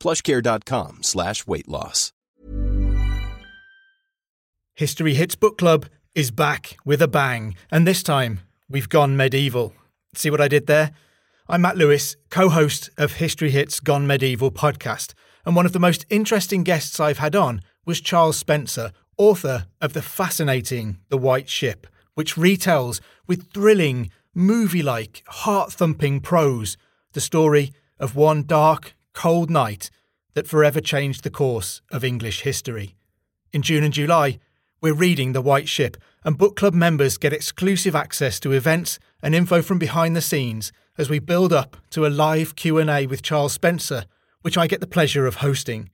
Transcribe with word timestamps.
plushcare.com 0.00 1.02
slash 1.02 1.46
weight 1.46 1.68
loss. 1.68 2.12
History 4.74 5.14
Hits 5.14 5.34
Book 5.34 5.56
Club 5.56 5.86
is 6.14 6.30
back 6.30 6.76
with 6.84 7.00
a 7.00 7.08
bang, 7.08 7.56
and 7.70 7.86
this 7.86 8.02
time 8.02 8.40
we've 8.68 8.88
gone 8.88 9.16
medieval. 9.16 9.72
See 10.14 10.30
what 10.30 10.40
I 10.40 10.48
did 10.48 10.66
there? 10.66 10.90
I'm 11.48 11.62
Matt 11.62 11.76
Lewis, 11.76 12.16
co 12.28 12.48
host 12.48 12.90
of 12.98 13.12
History 13.12 13.50
Hits 13.50 13.80
Gone 13.80 14.06
Medieval 14.06 14.50
podcast, 14.50 15.14
and 15.44 15.54
one 15.54 15.64
of 15.64 15.72
the 15.72 15.78
most 15.78 16.04
interesting 16.10 16.64
guests 16.64 16.98
I've 16.98 17.18
had 17.18 17.36
on 17.36 17.62
was 17.84 18.00
Charles 18.00 18.36
Spencer, 18.36 18.92
author 19.16 19.66
of 19.80 19.92
the 19.92 20.02
fascinating 20.02 20.98
The 21.08 21.16
White 21.16 21.48
Ship, 21.48 21.86
which 22.14 22.34
retells 22.34 23.00
with 23.26 23.52
thrilling, 23.52 24.10
movie 24.34 24.82
like, 24.82 25.22
heart 25.26 25.72
thumping 25.72 26.20
prose 26.20 26.76
the 27.12 27.20
story 27.20 27.72
of 28.00 28.16
one 28.16 28.42
dark, 28.42 28.95
cold 29.16 29.50
night 29.50 29.90
that 30.34 30.46
forever 30.46 30.80
changed 30.80 31.24
the 31.24 31.30
course 31.30 31.80
of 31.90 32.04
English 32.04 32.42
history. 32.42 32.94
In 33.52 33.62
June 33.62 33.82
and 33.82 33.92
July, 33.92 34.38
we're 34.82 34.92
reading 34.92 35.32
The 35.32 35.40
White 35.40 35.68
Ship, 35.68 35.96
and 36.22 36.36
book 36.36 36.54
club 36.54 36.74
members 36.74 37.16
get 37.16 37.32
exclusive 37.32 37.96
access 37.96 38.38
to 38.40 38.52
events 38.52 38.98
and 39.22 39.34
info 39.34 39.62
from 39.62 39.78
behind 39.78 40.14
the 40.14 40.20
scenes 40.20 40.70
as 40.98 41.08
we 41.08 41.18
build 41.18 41.52
up 41.52 41.78
to 41.90 42.06
a 42.06 42.08
live 42.08 42.54
Q&A 42.56 43.06
with 43.06 43.22
Charles 43.22 43.54
Spencer, 43.54 44.04
which 44.42 44.58
I 44.58 44.66
get 44.66 44.80
the 44.80 44.86
pleasure 44.86 45.26
of 45.26 45.36
hosting. 45.36 45.88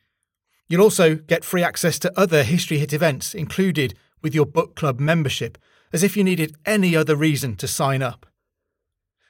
You'll 0.69 0.83
also 0.83 1.15
get 1.15 1.45
free 1.45 1.63
access 1.63 2.01
to 2.01 2.19
other 2.19 2.43
History 2.43 2.79
Hit 2.79 2.93
events 2.93 3.35
included 3.35 3.95
with 4.21 4.35
your 4.35 4.47
book 4.47 4.75
club 4.75 4.99
membership, 4.99 5.57
as 5.93 6.03
if 6.03 6.17
you 6.17 6.25
needed 6.25 6.57
any 6.67 6.97
other 6.97 7.15
reason 7.15 7.55
to 7.57 7.69
sign 7.69 8.03
up. 8.03 8.27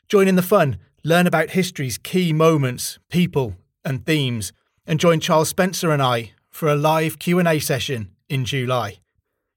Join 0.09 0.29
in 0.29 0.37
the 0.37 0.43
fun, 0.43 0.79
learn 1.05 1.27
about 1.27 1.51
history's 1.51 1.99
key 1.99 2.33
moments, 2.33 2.99
people, 3.11 3.57
and 3.85 4.05
themes, 4.07 4.53
and 4.87 5.01
join 5.01 5.21
Charles 5.21 5.49
Spencer 5.49 5.91
and 5.91 6.03
I 6.03 6.33
for 6.51 6.69
a 6.69 6.77
live 6.77 7.19
Q&A 7.19 7.59
session 7.59 8.11
in 8.29 8.45
July. 8.45 8.99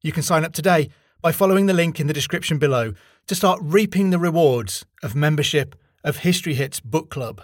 You 0.02 0.12
can 0.12 0.24
sign 0.24 0.46
up 0.46 0.54
today 0.54 0.90
by 1.22 1.32
following 1.32 1.66
the 1.66 1.74
link 1.74 2.00
in 2.00 2.08
the 2.08 2.14
description 2.14 2.58
below 2.58 2.94
to 3.28 3.36
start 3.36 3.60
reaping 3.62 4.10
the 4.10 4.20
rewards 4.20 4.86
of 5.02 5.16
membership 5.16 5.76
of 6.04 6.18
History 6.18 6.54
Hits 6.54 6.80
Book 6.80 7.10
Club. 7.10 7.42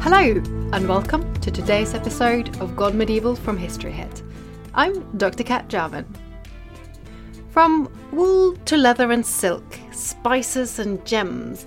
Hello, 0.00 0.40
and 0.72 0.88
welcome 0.88 1.34
to 1.40 1.50
today's 1.50 1.94
episode 1.94 2.56
of 2.60 2.76
Gone 2.76 2.96
Medieval 2.96 3.34
from 3.34 3.56
History 3.56 3.90
Hit. 3.92 4.22
I'm 4.74 5.18
Dr. 5.18 5.42
Kat 5.42 5.68
Jarman. 5.68 6.06
From 7.50 7.92
wool 8.12 8.56
to 8.64 8.76
leather 8.76 9.10
and 9.10 9.26
silk, 9.26 9.78
spices 9.90 10.78
and 10.78 11.04
gems, 11.04 11.66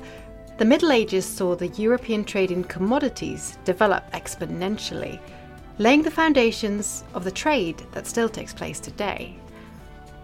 the 0.57 0.63
Middle 0.65 0.93
Ages 0.93 1.25
saw 1.25 1.53
the 1.53 1.67
European 1.67 2.23
trade 2.23 2.49
in 2.49 2.63
commodities 2.63 3.57
develop 3.65 4.09
exponentially, 4.13 5.19
laying 5.79 6.01
the 6.01 6.09
foundations 6.09 7.03
of 7.13 7.25
the 7.25 7.31
trade 7.31 7.83
that 7.91 8.07
still 8.07 8.29
takes 8.29 8.53
place 8.53 8.79
today. 8.79 9.35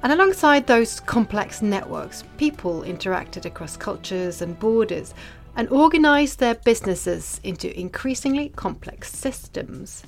And 0.04 0.14
alongside 0.14 0.66
those 0.66 1.02
complex 1.02 1.62
networks, 1.62 2.24
people 2.38 2.84
interacted 2.84 3.44
across 3.44 3.76
cultures 3.76 4.42
and 4.42 4.58
borders 4.58 5.14
and 5.58 5.68
organised 5.68 6.40
their 6.40 6.56
businesses 6.56 7.42
into 7.44 7.78
increasingly 7.78 8.50
complex 8.56 9.12
systems. 9.12 10.02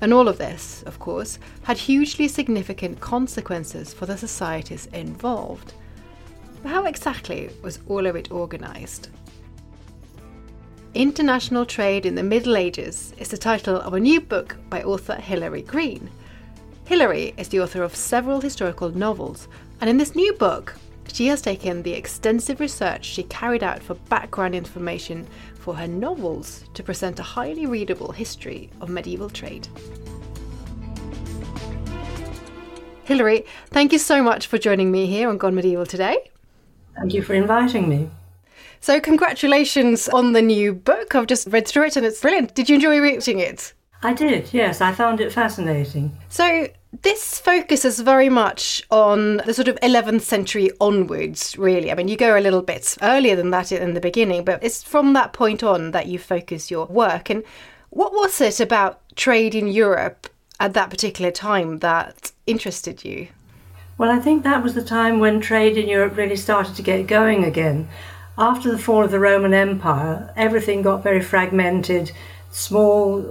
And 0.00 0.14
all 0.14 0.28
of 0.28 0.38
this, 0.38 0.84
of 0.84 1.00
course, 1.00 1.40
had 1.64 1.76
hugely 1.76 2.28
significant 2.28 3.00
consequences 3.00 3.92
for 3.92 4.06
the 4.06 4.16
societies 4.16 4.86
involved. 4.92 5.74
But 6.62 6.70
how 6.70 6.84
exactly 6.84 7.50
was 7.62 7.80
all 7.88 8.06
of 8.06 8.14
it 8.14 8.30
organised? 8.30 9.10
International 10.94 11.66
Trade 11.66 12.06
in 12.06 12.14
the 12.14 12.22
Middle 12.22 12.56
Ages 12.56 13.14
is 13.18 13.26
the 13.26 13.36
title 13.36 13.80
of 13.80 13.94
a 13.94 14.00
new 14.00 14.20
book 14.20 14.56
by 14.70 14.80
author 14.84 15.16
Hilary 15.16 15.62
Green. 15.62 16.08
Hilary 16.84 17.34
is 17.36 17.48
the 17.48 17.60
author 17.60 17.82
of 17.82 17.96
several 17.96 18.40
historical 18.40 18.90
novels, 18.90 19.48
and 19.80 19.90
in 19.90 19.96
this 19.96 20.14
new 20.14 20.32
book, 20.34 20.72
she 21.12 21.26
has 21.26 21.42
taken 21.42 21.82
the 21.82 21.92
extensive 21.92 22.60
research 22.60 23.04
she 23.04 23.24
carried 23.24 23.64
out 23.64 23.82
for 23.82 23.94
background 24.08 24.54
information 24.54 25.26
for 25.58 25.74
her 25.74 25.88
novels 25.88 26.62
to 26.74 26.84
present 26.84 27.18
a 27.18 27.24
highly 27.24 27.66
readable 27.66 28.12
history 28.12 28.70
of 28.80 28.88
medieval 28.88 29.28
trade. 29.28 29.66
Hilary, 33.02 33.44
thank 33.70 33.92
you 33.92 33.98
so 33.98 34.22
much 34.22 34.46
for 34.46 34.58
joining 34.58 34.92
me 34.92 35.06
here 35.06 35.28
on 35.28 35.38
Gone 35.38 35.56
Medieval 35.56 35.86
today. 35.86 36.30
Thank 36.94 37.14
you 37.14 37.22
for 37.22 37.34
inviting 37.34 37.88
me. 37.88 38.10
So, 38.84 39.00
congratulations 39.00 40.10
on 40.10 40.34
the 40.34 40.42
new 40.42 40.74
book. 40.74 41.14
I've 41.14 41.26
just 41.26 41.48
read 41.48 41.66
through 41.66 41.86
it 41.86 41.96
and 41.96 42.04
it's 42.04 42.20
brilliant. 42.20 42.54
Did 42.54 42.68
you 42.68 42.74
enjoy 42.74 43.00
reading 43.00 43.38
it? 43.38 43.72
I 44.02 44.12
did, 44.12 44.52
yes. 44.52 44.82
I 44.82 44.92
found 44.92 45.22
it 45.22 45.32
fascinating. 45.32 46.14
So, 46.28 46.68
this 47.00 47.38
focuses 47.38 48.00
very 48.00 48.28
much 48.28 48.82
on 48.90 49.38
the 49.38 49.54
sort 49.54 49.68
of 49.68 49.76
11th 49.76 50.20
century 50.20 50.70
onwards, 50.82 51.56
really. 51.56 51.90
I 51.90 51.94
mean, 51.94 52.08
you 52.08 52.18
go 52.18 52.38
a 52.38 52.44
little 52.44 52.60
bit 52.60 52.98
earlier 53.00 53.34
than 53.34 53.48
that 53.52 53.72
in 53.72 53.94
the 53.94 54.02
beginning, 54.02 54.44
but 54.44 54.62
it's 54.62 54.82
from 54.82 55.14
that 55.14 55.32
point 55.32 55.62
on 55.62 55.92
that 55.92 56.08
you 56.08 56.18
focus 56.18 56.70
your 56.70 56.84
work. 56.84 57.30
And 57.30 57.42
what 57.88 58.12
was 58.12 58.38
it 58.42 58.60
about 58.60 59.00
trade 59.16 59.54
in 59.54 59.66
Europe 59.66 60.28
at 60.60 60.74
that 60.74 60.90
particular 60.90 61.30
time 61.30 61.78
that 61.78 62.32
interested 62.46 63.02
you? 63.02 63.28
Well, 63.96 64.10
I 64.10 64.18
think 64.18 64.42
that 64.42 64.62
was 64.62 64.74
the 64.74 64.84
time 64.84 65.20
when 65.20 65.40
trade 65.40 65.78
in 65.78 65.88
Europe 65.88 66.18
really 66.18 66.36
started 66.36 66.76
to 66.76 66.82
get 66.82 67.06
going 67.06 67.44
again. 67.44 67.88
After 68.36 68.72
the 68.72 68.78
fall 68.78 69.04
of 69.04 69.12
the 69.12 69.20
Roman 69.20 69.54
Empire, 69.54 70.32
everything 70.36 70.82
got 70.82 71.04
very 71.04 71.20
fragmented, 71.20 72.10
small, 72.50 73.24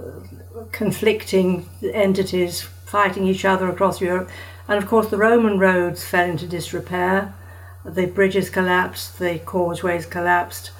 conflicting 0.72 1.68
entities 1.82 2.62
fighting 2.62 3.26
each 3.26 3.44
other 3.44 3.68
across 3.68 4.00
Europe. 4.00 4.30
And 4.66 4.82
of 4.82 4.88
course, 4.88 5.08
the 5.08 5.18
Roman 5.18 5.58
roads 5.58 6.04
fell 6.04 6.26
into 6.30 6.46
disrepair, 6.46 7.34
the 7.84 8.06
bridges 8.06 8.48
collapsed, 8.48 9.18
the 9.18 9.40
causeways 9.40 10.06
collapsed. 10.06 10.70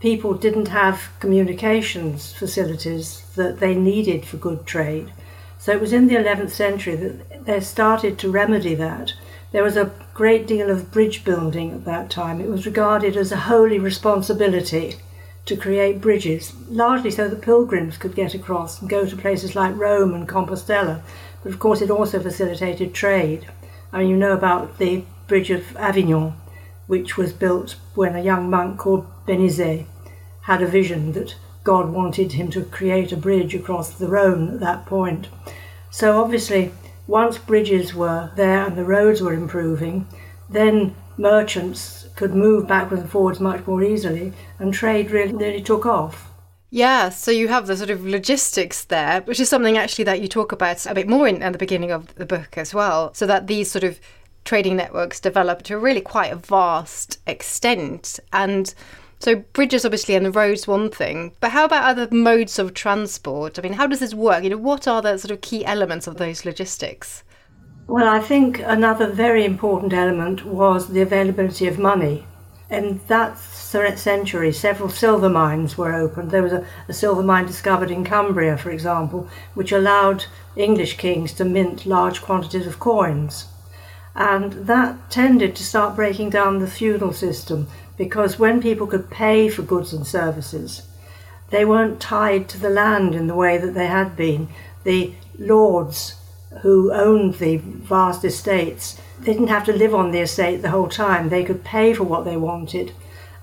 People 0.00 0.34
didn't 0.34 0.68
have 0.68 1.08
communications 1.18 2.30
facilities 2.32 3.22
that 3.36 3.58
they 3.58 3.74
needed 3.74 4.26
for 4.26 4.36
good 4.36 4.66
trade. 4.66 5.14
So 5.58 5.72
it 5.72 5.80
was 5.80 5.94
in 5.94 6.08
the 6.08 6.16
11th 6.16 6.50
century 6.50 6.96
that 6.96 7.46
they 7.46 7.60
started 7.60 8.18
to 8.18 8.30
remedy 8.30 8.74
that. 8.74 9.14
There 9.52 9.62
was 9.62 9.76
a 9.76 9.92
great 10.14 10.46
deal 10.46 10.70
of 10.70 10.90
bridge 10.90 11.24
building 11.24 11.72
at 11.72 11.84
that 11.84 12.10
time. 12.10 12.40
It 12.40 12.48
was 12.48 12.64
regarded 12.64 13.16
as 13.18 13.30
a 13.30 13.36
holy 13.36 13.78
responsibility 13.78 14.96
to 15.44 15.56
create 15.56 16.00
bridges, 16.00 16.54
largely 16.70 17.10
so 17.10 17.28
that 17.28 17.42
pilgrims 17.42 17.98
could 17.98 18.14
get 18.14 18.34
across 18.34 18.80
and 18.80 18.88
go 18.88 19.04
to 19.04 19.16
places 19.16 19.54
like 19.54 19.76
Rome 19.76 20.14
and 20.14 20.26
Compostela. 20.26 21.02
But 21.42 21.52
of 21.52 21.58
course, 21.58 21.82
it 21.82 21.90
also 21.90 22.18
facilitated 22.18 22.94
trade. 22.94 23.46
I 23.92 23.98
mean, 23.98 24.08
you 24.08 24.16
know 24.16 24.32
about 24.32 24.78
the 24.78 25.04
Bridge 25.26 25.50
of 25.50 25.76
Avignon, 25.76 26.32
which 26.86 27.18
was 27.18 27.34
built 27.34 27.76
when 27.94 28.16
a 28.16 28.22
young 28.22 28.48
monk 28.48 28.78
called 28.78 29.06
Bénézet 29.26 29.84
had 30.42 30.62
a 30.62 30.66
vision 30.66 31.12
that 31.12 31.34
God 31.62 31.90
wanted 31.90 32.32
him 32.32 32.50
to 32.52 32.64
create 32.64 33.12
a 33.12 33.16
bridge 33.16 33.54
across 33.54 33.90
the 33.90 34.08
Rhone 34.08 34.48
at 34.48 34.60
that 34.60 34.86
point. 34.86 35.28
So 35.90 36.22
obviously, 36.22 36.72
once 37.06 37.38
bridges 37.38 37.94
were 37.94 38.30
there 38.36 38.64
and 38.66 38.76
the 38.76 38.84
roads 38.84 39.20
were 39.20 39.34
improving, 39.34 40.06
then 40.48 40.94
merchants 41.16 42.08
could 42.16 42.34
move 42.34 42.68
backwards 42.68 43.02
and 43.02 43.10
forwards 43.10 43.40
much 43.40 43.66
more 43.66 43.82
easily, 43.82 44.32
and 44.58 44.72
trade 44.72 45.10
really, 45.10 45.32
really 45.32 45.62
took 45.62 45.86
off. 45.86 46.30
Yeah, 46.70 47.10
so 47.10 47.30
you 47.30 47.48
have 47.48 47.66
the 47.66 47.76
sort 47.76 47.90
of 47.90 48.06
logistics 48.06 48.84
there, 48.84 49.20
which 49.22 49.40
is 49.40 49.48
something 49.48 49.76
actually 49.76 50.04
that 50.04 50.22
you 50.22 50.28
talk 50.28 50.52
about 50.52 50.86
a 50.86 50.94
bit 50.94 51.06
more 51.06 51.28
in, 51.28 51.42
at 51.42 51.52
the 51.52 51.58
beginning 51.58 51.90
of 51.90 52.14
the 52.14 52.24
book 52.24 52.56
as 52.56 52.72
well. 52.72 53.12
So 53.12 53.26
that 53.26 53.46
these 53.46 53.70
sort 53.70 53.84
of 53.84 54.00
trading 54.44 54.76
networks 54.76 55.20
developed 55.20 55.66
to 55.66 55.78
really 55.78 56.00
quite 56.00 56.32
a 56.32 56.36
vast 56.36 57.18
extent. 57.26 58.18
And 58.32 58.74
so 59.22 59.36
bridges 59.52 59.84
obviously 59.84 60.16
and 60.16 60.26
the 60.26 60.32
roads 60.32 60.66
one 60.66 60.90
thing, 60.90 61.32
but 61.38 61.52
how 61.52 61.64
about 61.64 61.84
other 61.84 62.08
modes 62.12 62.58
of 62.58 62.74
transport? 62.74 63.56
I 63.56 63.62
mean, 63.62 63.74
how 63.74 63.86
does 63.86 64.00
this 64.00 64.14
work? 64.14 64.42
You 64.42 64.50
know, 64.50 64.56
what 64.56 64.88
are 64.88 65.00
the 65.00 65.16
sort 65.16 65.30
of 65.30 65.40
key 65.40 65.64
elements 65.64 66.08
of 66.08 66.16
those 66.16 66.44
logistics? 66.44 67.22
Well, 67.86 68.08
I 68.08 68.18
think 68.18 68.58
another 68.58 69.06
very 69.06 69.44
important 69.44 69.92
element 69.92 70.44
was 70.44 70.88
the 70.88 71.02
availability 71.02 71.68
of 71.68 71.78
money. 71.78 72.26
In 72.68 73.00
that 73.06 73.38
century, 73.38 74.52
several 74.52 74.88
silver 74.88 75.28
mines 75.28 75.78
were 75.78 75.94
opened. 75.94 76.32
There 76.32 76.42
was 76.42 76.52
a, 76.52 76.66
a, 76.88 76.92
silver 76.92 77.22
mine 77.22 77.46
discovered 77.46 77.90
in 77.90 78.04
Cumbria, 78.04 78.56
for 78.56 78.70
example, 78.70 79.28
which 79.54 79.70
allowed 79.70 80.24
English 80.56 80.96
kings 80.96 81.32
to 81.34 81.44
mint 81.44 81.86
large 81.86 82.22
quantities 82.22 82.66
of 82.66 82.80
coins. 82.80 83.46
And 84.14 84.52
that 84.66 85.10
tended 85.10 85.54
to 85.56 85.64
start 85.64 85.96
breaking 85.96 86.30
down 86.30 86.58
the 86.58 86.66
feudal 86.66 87.12
system 87.12 87.68
because 88.02 88.36
when 88.36 88.60
people 88.60 88.88
could 88.88 89.08
pay 89.10 89.48
for 89.48 89.62
goods 89.62 89.92
and 89.92 90.04
services, 90.04 90.82
they 91.50 91.64
weren't 91.64 92.00
tied 92.00 92.48
to 92.48 92.58
the 92.58 92.68
land 92.68 93.14
in 93.14 93.28
the 93.28 93.34
way 93.36 93.56
that 93.58 93.74
they 93.74 93.86
had 93.86 94.16
been. 94.16 94.48
The 94.82 95.14
lords 95.38 96.16
who 96.62 96.92
owned 96.92 97.34
the 97.34 97.58
vast 97.58 98.24
estates, 98.24 99.00
they 99.20 99.32
didn't 99.32 99.54
have 99.56 99.64
to 99.66 99.72
live 99.72 99.94
on 99.94 100.10
the 100.10 100.18
estate 100.18 100.62
the 100.62 100.70
whole 100.70 100.88
time. 100.88 101.28
They 101.28 101.44
could 101.44 101.62
pay 101.62 101.94
for 101.94 102.02
what 102.02 102.24
they 102.24 102.36
wanted. 102.36 102.92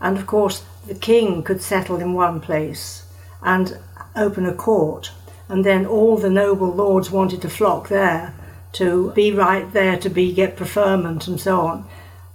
And 0.01 0.17
of 0.17 0.27
course, 0.27 0.65
the 0.85 0.94
king 0.94 1.41
could 1.41 1.61
settle 1.61 1.95
in 1.95 2.11
one 2.11 2.41
place 2.41 3.06
and 3.41 3.77
open 4.13 4.45
a 4.45 4.53
court. 4.53 5.13
And 5.47 5.65
then 5.65 5.85
all 5.85 6.17
the 6.17 6.29
noble 6.29 6.67
lords 6.73 7.09
wanted 7.09 7.41
to 7.44 7.50
flock 7.50 7.88
there 7.88 8.33
to 8.73 9.13
be 9.13 9.31
right 9.31 9.71
there, 9.71 9.97
to 10.00 10.09
be 10.09 10.33
get 10.33 10.57
preferment 10.57 11.29
and 11.29 11.39
so 11.39 11.61
on. 11.61 11.88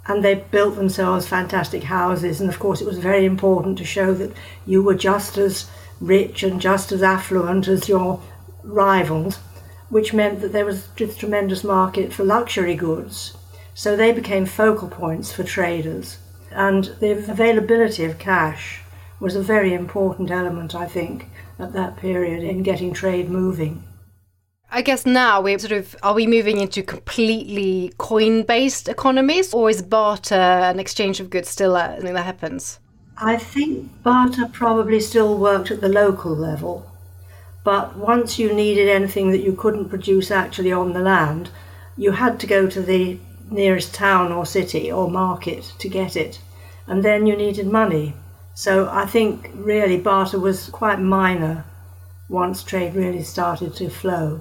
And 0.06 0.22
they 0.22 0.34
built 0.34 0.76
themselves 0.76 1.26
fantastic 1.26 1.84
houses. 1.84 2.40
And 2.40 2.50
of 2.50 2.58
course, 2.58 2.80
it 2.80 2.86
was 2.86 2.98
very 2.98 3.24
important 3.24 3.78
to 3.78 3.84
show 3.84 4.12
that 4.14 4.32
you 4.66 4.82
were 4.82 4.94
just 4.94 5.38
as 5.38 5.70
rich 6.00 6.42
and 6.42 6.60
just 6.60 6.92
as 6.92 7.02
affluent 7.02 7.68
as 7.68 7.88
your 7.88 8.20
rivals 8.62 9.38
which 9.94 10.12
meant 10.12 10.40
that 10.40 10.52
there 10.52 10.64
was 10.64 10.88
a 10.98 11.06
tremendous 11.06 11.62
market 11.62 12.12
for 12.12 12.24
luxury 12.24 12.74
goods. 12.74 13.36
So 13.74 13.94
they 13.94 14.10
became 14.10 14.44
focal 14.44 14.88
points 14.88 15.32
for 15.32 15.44
traders. 15.44 16.18
And 16.50 16.84
the 16.98 17.12
availability 17.12 18.04
of 18.04 18.18
cash 18.18 18.82
was 19.20 19.36
a 19.36 19.42
very 19.42 19.72
important 19.72 20.32
element, 20.32 20.74
I 20.74 20.86
think, 20.86 21.28
at 21.58 21.72
that 21.74 21.96
period 21.96 22.42
in 22.42 22.64
getting 22.64 22.92
trade 22.92 23.28
moving. 23.28 23.84
I 24.74 24.82
guess 24.82 25.06
now 25.06 25.40
we're 25.40 25.60
sort 25.60 25.70
of 25.70 25.94
are 26.02 26.14
we 26.14 26.26
moving 26.26 26.58
into 26.58 26.82
completely 26.82 27.92
coin 27.98 28.42
based 28.42 28.88
economies 28.88 29.54
or 29.54 29.70
is 29.70 29.80
barter 29.82 30.34
and 30.34 30.80
exchange 30.80 31.20
of 31.20 31.30
goods 31.30 31.48
still 31.48 31.76
uh, 31.76 31.94
something 31.94 32.12
that 32.14 32.24
happens? 32.24 32.80
I 33.16 33.36
think 33.36 34.02
barter 34.02 34.48
probably 34.52 34.98
still 34.98 35.38
worked 35.38 35.70
at 35.70 35.80
the 35.80 35.88
local 35.88 36.34
level. 36.34 36.90
But 37.62 37.96
once 37.96 38.36
you 38.36 38.52
needed 38.52 38.88
anything 38.88 39.30
that 39.30 39.44
you 39.44 39.52
couldn't 39.52 39.90
produce 39.90 40.32
actually 40.32 40.72
on 40.72 40.92
the 40.92 40.98
land, 40.98 41.50
you 41.96 42.10
had 42.10 42.40
to 42.40 42.46
go 42.48 42.66
to 42.68 42.82
the 42.82 43.20
nearest 43.48 43.94
town 43.94 44.32
or 44.32 44.44
city 44.44 44.90
or 44.90 45.08
market 45.08 45.72
to 45.78 45.88
get 45.88 46.16
it. 46.16 46.40
And 46.88 47.04
then 47.04 47.28
you 47.28 47.36
needed 47.36 47.68
money. 47.68 48.14
So 48.54 48.88
I 48.90 49.06
think 49.06 49.52
really 49.54 49.98
barter 49.98 50.40
was 50.40 50.68
quite 50.68 50.98
minor 50.98 51.64
once 52.28 52.64
trade 52.64 52.96
really 52.96 53.22
started 53.22 53.76
to 53.76 53.88
flow. 53.88 54.40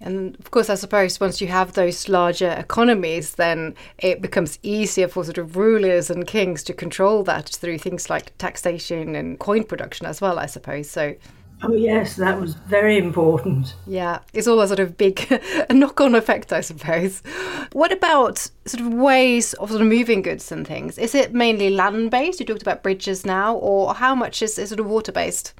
And 0.00 0.36
of 0.38 0.50
course, 0.50 0.70
I 0.70 0.76
suppose 0.76 1.18
once 1.18 1.40
you 1.40 1.48
have 1.48 1.72
those 1.72 2.08
larger 2.08 2.50
economies, 2.52 3.34
then 3.34 3.74
it 3.98 4.22
becomes 4.22 4.58
easier 4.62 5.08
for 5.08 5.24
sort 5.24 5.38
of 5.38 5.56
rulers 5.56 6.08
and 6.08 6.26
kings 6.26 6.62
to 6.64 6.72
control 6.72 7.24
that 7.24 7.48
through 7.48 7.78
things 7.78 8.08
like 8.08 8.36
taxation 8.38 9.16
and 9.16 9.38
coin 9.38 9.64
production 9.64 10.06
as 10.06 10.20
well, 10.20 10.38
I 10.38 10.46
suppose. 10.46 10.88
So 10.88 11.16
Oh, 11.60 11.72
yes, 11.72 12.14
that 12.16 12.40
was 12.40 12.54
very 12.54 12.98
important. 12.98 13.74
Yeah, 13.84 14.20
it's 14.32 14.46
all 14.46 14.60
a 14.60 14.68
sort 14.68 14.78
of 14.78 14.96
big 14.96 15.26
knock 15.70 16.00
on 16.00 16.14
effect, 16.14 16.52
I 16.52 16.60
suppose. 16.60 17.20
What 17.72 17.90
about 17.90 18.38
sort 18.64 18.80
of 18.80 18.94
ways 18.94 19.54
of 19.54 19.70
sort 19.70 19.82
of 19.82 19.88
moving 19.88 20.22
goods 20.22 20.52
and 20.52 20.64
things? 20.64 20.98
Is 20.98 21.16
it 21.16 21.34
mainly 21.34 21.70
land 21.70 22.12
based? 22.12 22.38
You 22.38 22.46
talked 22.46 22.62
about 22.62 22.84
bridges 22.84 23.26
now, 23.26 23.56
or 23.56 23.94
how 23.94 24.14
much 24.14 24.40
is, 24.40 24.56
is 24.56 24.68
sort 24.68 24.78
of 24.78 24.86
water 24.86 25.10
based? 25.10 25.52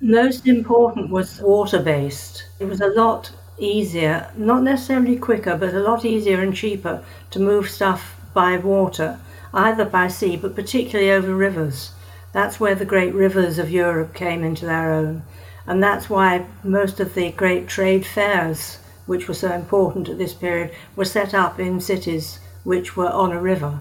Most 0.00 0.46
important 0.46 1.08
was 1.08 1.40
water 1.40 1.80
based. 1.80 2.44
It 2.58 2.64
was 2.64 2.80
a 2.80 2.88
lot 2.88 3.30
easier, 3.58 4.28
not 4.36 4.62
necessarily 4.62 5.16
quicker, 5.16 5.56
but 5.56 5.72
a 5.72 5.78
lot 5.78 6.04
easier 6.04 6.40
and 6.40 6.54
cheaper 6.54 7.04
to 7.30 7.38
move 7.38 7.70
stuff 7.70 8.16
by 8.34 8.56
water, 8.56 9.20
either 9.52 9.84
by 9.84 10.08
sea, 10.08 10.36
but 10.36 10.56
particularly 10.56 11.12
over 11.12 11.34
rivers. 11.34 11.92
That's 12.32 12.58
where 12.58 12.74
the 12.74 12.84
great 12.84 13.14
rivers 13.14 13.58
of 13.58 13.70
Europe 13.70 14.14
came 14.14 14.42
into 14.42 14.66
their 14.66 14.92
own. 14.92 15.22
And 15.66 15.82
that's 15.82 16.10
why 16.10 16.46
most 16.64 16.98
of 16.98 17.14
the 17.14 17.30
great 17.30 17.68
trade 17.68 18.04
fairs, 18.04 18.78
which 19.06 19.28
were 19.28 19.34
so 19.34 19.52
important 19.52 20.08
at 20.08 20.18
this 20.18 20.34
period, 20.34 20.72
were 20.96 21.04
set 21.04 21.32
up 21.32 21.60
in 21.60 21.80
cities 21.80 22.40
which 22.64 22.96
were 22.96 23.10
on 23.10 23.30
a 23.30 23.40
river. 23.40 23.80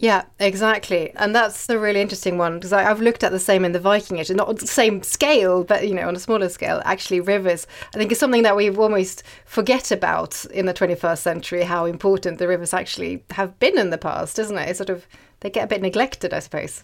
Yeah, 0.00 0.24
exactly. 0.38 1.12
And 1.16 1.34
that's 1.34 1.66
the 1.66 1.78
really 1.78 2.00
interesting 2.00 2.38
one 2.38 2.54
because 2.54 2.72
I've 2.72 3.02
looked 3.02 3.22
at 3.22 3.32
the 3.32 3.38
same 3.38 3.66
in 3.66 3.72
the 3.72 3.78
Viking 3.78 4.16
Age, 4.16 4.30
not 4.30 4.48
on 4.48 4.54
the 4.54 4.66
same 4.66 5.02
scale, 5.02 5.62
but 5.62 5.86
you 5.86 5.94
know, 5.94 6.08
on 6.08 6.16
a 6.16 6.18
smaller 6.18 6.48
scale. 6.48 6.80
Actually, 6.86 7.20
rivers, 7.20 7.66
I 7.94 7.98
think, 7.98 8.10
is 8.10 8.18
something 8.18 8.42
that 8.44 8.56
we 8.56 8.70
almost 8.70 9.22
forget 9.44 9.90
about 9.90 10.42
in 10.46 10.64
the 10.64 10.72
21st 10.72 11.18
century. 11.18 11.64
How 11.64 11.84
important 11.84 12.38
the 12.38 12.48
rivers 12.48 12.72
actually 12.72 13.22
have 13.32 13.58
been 13.58 13.78
in 13.78 13.90
the 13.90 13.98
past, 13.98 14.38
isn't 14.38 14.56
it? 14.56 14.70
It's 14.70 14.78
sort 14.78 14.88
of 14.88 15.06
they 15.40 15.50
get 15.50 15.64
a 15.64 15.66
bit 15.66 15.82
neglected, 15.82 16.32
I 16.32 16.38
suppose. 16.38 16.82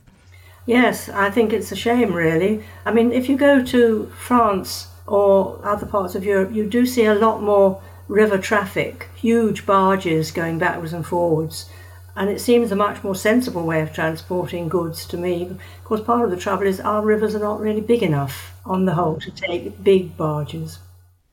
Yes, 0.66 1.08
I 1.08 1.30
think 1.30 1.54
it's 1.54 1.72
a 1.72 1.76
shame, 1.76 2.12
really. 2.12 2.64
I 2.84 2.92
mean, 2.92 3.12
if 3.12 3.30
you 3.30 3.38
go 3.38 3.64
to 3.64 4.12
France 4.18 4.88
or 5.06 5.58
other 5.64 5.86
parts 5.86 6.14
of 6.14 6.24
Europe, 6.24 6.52
you 6.52 6.68
do 6.68 6.84
see 6.84 7.06
a 7.06 7.14
lot 7.14 7.42
more 7.42 7.80
river 8.08 8.36
traffic, 8.36 9.08
huge 9.16 9.64
barges 9.64 10.30
going 10.30 10.58
backwards 10.58 10.92
and 10.92 11.06
forwards. 11.06 11.70
And 12.16 12.30
it 12.30 12.40
seems 12.40 12.72
a 12.72 12.76
much 12.76 13.04
more 13.04 13.14
sensible 13.14 13.64
way 13.64 13.82
of 13.82 13.92
transporting 13.92 14.68
goods 14.68 15.06
to 15.06 15.16
me. 15.16 15.42
Of 15.44 15.84
course, 15.84 16.00
part 16.00 16.24
of 16.24 16.30
the 16.30 16.36
trouble 16.36 16.66
is 16.66 16.80
our 16.80 17.02
rivers 17.02 17.34
are 17.34 17.40
not 17.40 17.60
really 17.60 17.82
big 17.82 18.02
enough 18.02 18.54
on 18.64 18.86
the 18.86 18.94
whole 18.94 19.20
to 19.20 19.30
take 19.30 19.84
big 19.84 20.16
barges. 20.16 20.78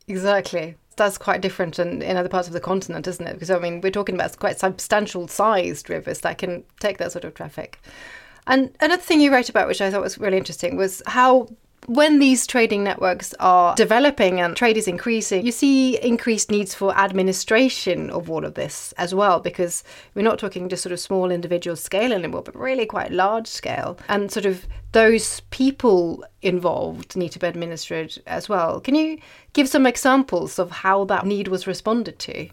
Exactly 0.07 0.75
that's 0.95 1.17
quite 1.17 1.41
different 1.41 1.79
in, 1.79 2.01
in 2.01 2.17
other 2.17 2.29
parts 2.29 2.47
of 2.47 2.53
the 2.53 2.59
continent, 2.59 3.07
isn't 3.07 3.25
it? 3.25 3.33
Because 3.33 3.49
I 3.49 3.59
mean, 3.59 3.81
we're 3.81 3.91
talking 3.91 4.15
about 4.15 4.37
quite 4.37 4.59
substantial 4.59 5.27
sized 5.27 5.89
rivers 5.89 6.21
that 6.21 6.37
can 6.37 6.63
take 6.79 6.97
that 6.97 7.11
sort 7.11 7.23
of 7.25 7.33
traffic. 7.33 7.79
And 8.45 8.75
another 8.81 9.01
thing 9.01 9.21
you 9.21 9.31
wrote 9.31 9.49
about, 9.49 9.67
which 9.67 9.81
I 9.81 9.89
thought 9.89 10.01
was 10.01 10.17
really 10.17 10.37
interesting, 10.37 10.75
was 10.75 11.01
how 11.05 11.47
when 11.87 12.19
these 12.19 12.47
trading 12.47 12.83
networks 12.83 13.33
are 13.39 13.75
developing 13.75 14.39
and 14.39 14.55
trade 14.55 14.77
is 14.77 14.87
increasing, 14.87 15.45
you 15.45 15.51
see 15.51 15.97
increased 16.01 16.49
needs 16.49 16.73
for 16.73 16.97
administration 16.97 18.09
of 18.09 18.29
all 18.29 18.45
of 18.45 18.53
this 18.53 18.93
as 18.97 19.13
well, 19.13 19.39
because 19.39 19.83
we're 20.15 20.21
not 20.21 20.39
talking 20.39 20.69
just 20.69 20.83
sort 20.83 20.93
of 20.93 20.99
small 20.99 21.31
individual 21.31 21.75
scale 21.75 22.13
anymore, 22.13 22.43
but 22.43 22.55
really 22.55 22.85
quite 22.85 23.11
large 23.11 23.47
scale. 23.47 23.97
And 24.07 24.31
sort 24.31 24.45
of 24.45 24.65
those 24.91 25.39
people 25.49 26.23
involved 26.41 27.15
need 27.15 27.31
to 27.33 27.39
be 27.39 27.47
administered 27.47 28.17
as 28.27 28.47
well. 28.47 28.79
Can 28.79 28.95
you 28.95 29.19
give 29.53 29.67
some 29.67 29.85
examples 29.85 30.59
of 30.59 30.71
how 30.71 31.05
that 31.05 31.25
need 31.25 31.47
was 31.47 31.67
responded 31.67 32.19
to? 32.19 32.49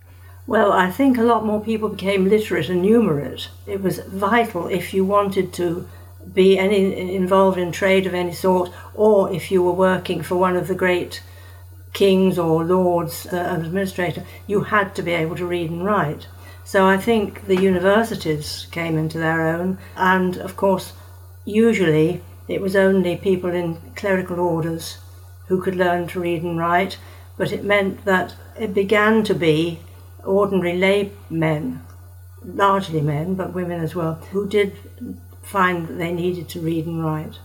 Well, 0.47 0.73
I 0.73 0.91
think 0.91 1.17
a 1.17 1.23
lot 1.23 1.45
more 1.45 1.61
people 1.61 1.91
became 1.91 2.29
literate 2.29 2.69
and 2.69 2.85
numerate. 2.85 3.49
It 3.67 3.83
was 3.83 4.01
vital 4.01 4.67
if 4.67 4.93
you 4.93 5.05
wanted 5.05 5.53
to 5.55 5.87
be 6.33 6.59
any 6.59 7.15
involved 7.15 7.59
in 7.59 7.73
trade 7.73 8.07
of 8.07 8.15
any 8.15 8.33
sort, 8.33 8.71
or 8.95 9.33
if 9.33 9.51
you 9.51 9.63
were 9.63 9.73
working 9.73 10.23
for 10.23 10.37
one 10.37 10.57
of 10.57 10.69
the 10.69 10.75
great 10.75 11.23
kings 11.93 12.39
or 12.39 12.65
lords, 12.65 13.27
uh, 13.33 13.57
administrator, 13.59 14.25
you 14.47 14.63
had 14.63 14.95
to 14.95 15.03
be 15.03 15.13
able 15.13 15.37
to 15.37 15.47
read 15.47 15.71
and 15.71 15.85
write. 15.85 16.27
So 16.65 16.87
I 16.87 16.99
think 16.99 17.47
the 17.47 17.61
universities 17.61 18.67
came 18.71 18.97
into 18.97 19.19
their 19.19 19.49
own, 19.49 19.79
and 19.97 20.37
of 20.37 20.57
course, 20.57 20.93
usually 21.45 22.23
it 22.47 22.61
was 22.61 22.77
only 22.77 23.17
people 23.17 23.51
in 23.51 23.79
clerical 23.97 24.39
orders 24.39 24.99
who 25.49 25.61
could 25.61 25.75
learn 25.75 26.07
to 26.09 26.21
read 26.21 26.43
and 26.43 26.59
write, 26.59 26.99
but 27.37 27.51
it 27.51 27.65
meant 27.65 28.05
that 28.05 28.35
it 28.59 28.73
began 28.73 29.25
to 29.25 29.35
be 29.35 29.81
ordinary 30.25 30.77
lay 30.77 31.11
men, 31.29 31.83
largely 32.45 33.01
men, 33.01 33.35
but 33.35 33.53
women 33.53 33.81
as 33.81 33.95
well, 33.95 34.15
who 34.31 34.49
did 34.49 34.77
find 35.51 35.89
that 35.89 35.99
they 35.99 36.13
needed 36.13 36.49
to 36.51 36.61
read 36.61 36.87
and 36.87 37.05
write. 37.05 37.39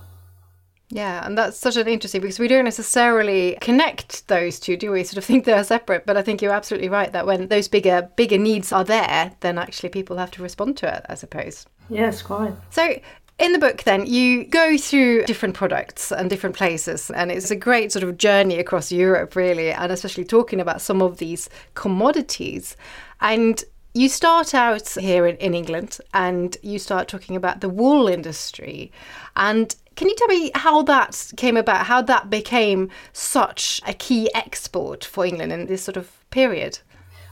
Yeah, 0.89 1.25
and 1.25 1.35
that's 1.35 1.57
such 1.57 1.77
an 1.77 1.87
interesting 1.87 2.21
because 2.21 2.37
we 2.37 2.47
don't 2.47 2.63
necessarily 2.63 3.57
connect 3.59 4.27
those 4.27 4.59
two, 4.59 4.77
do 4.77 4.91
we? 4.91 5.03
Sort 5.03 5.17
of 5.17 5.25
think 5.25 5.45
they're 5.45 5.63
separate, 5.63 6.05
but 6.05 6.15
I 6.15 6.21
think 6.21 6.41
you're 6.41 6.53
absolutely 6.53 6.89
right 6.89 7.11
that 7.11 7.25
when 7.25 7.47
those 7.47 7.67
bigger 7.67 8.09
bigger 8.15 8.37
needs 8.37 8.71
are 8.71 8.83
there, 8.83 9.31
then 9.39 9.57
actually 9.57 9.89
people 9.89 10.17
have 10.17 10.31
to 10.31 10.43
respond 10.43 10.77
to 10.77 10.95
it, 10.95 11.05
I 11.09 11.15
suppose. 11.15 11.65
Yes, 11.89 12.21
quite. 12.21 12.53
So 12.69 12.99
in 13.39 13.51
the 13.51 13.59
book, 13.59 13.83
then, 13.83 14.05
you 14.05 14.45
go 14.45 14.77
through 14.77 15.25
different 15.25 15.55
products 15.55 16.11
and 16.11 16.29
different 16.29 16.55
places, 16.55 17.09
and 17.11 17.31
it's 17.31 17.51
a 17.51 17.55
great 17.55 17.91
sort 17.91 18.03
of 18.03 18.17
journey 18.17 18.59
across 18.59 18.91
Europe, 18.91 19.35
really, 19.35 19.71
and 19.71 19.91
especially 19.91 20.23
talking 20.23 20.61
about 20.61 20.81
some 20.81 21.01
of 21.01 21.17
these 21.17 21.49
commodities. 21.73 22.77
And 23.19 23.61
you 23.95 24.09
start 24.09 24.53
out 24.53 24.89
here 24.89 25.25
in, 25.25 25.37
in 25.37 25.53
England 25.53 25.99
and 26.13 26.57
you 26.61 26.77
start 26.77 27.07
talking 27.07 27.37
about 27.37 27.61
the 27.61 27.69
wool 27.69 28.09
industry. 28.09 28.91
And 29.37 29.73
can 29.95 30.09
you 30.09 30.15
tell 30.15 30.27
me 30.27 30.51
how 30.53 30.83
that 30.83 31.31
came 31.37 31.55
about, 31.55 31.85
how 31.85 32.01
that 32.01 32.29
became 32.29 32.89
such 33.13 33.79
a 33.87 33.93
key 33.93 34.29
export 34.35 35.05
for 35.05 35.25
England 35.25 35.53
in 35.53 35.67
this 35.67 35.81
sort 35.81 35.95
of 35.95 36.11
period? 36.29 36.79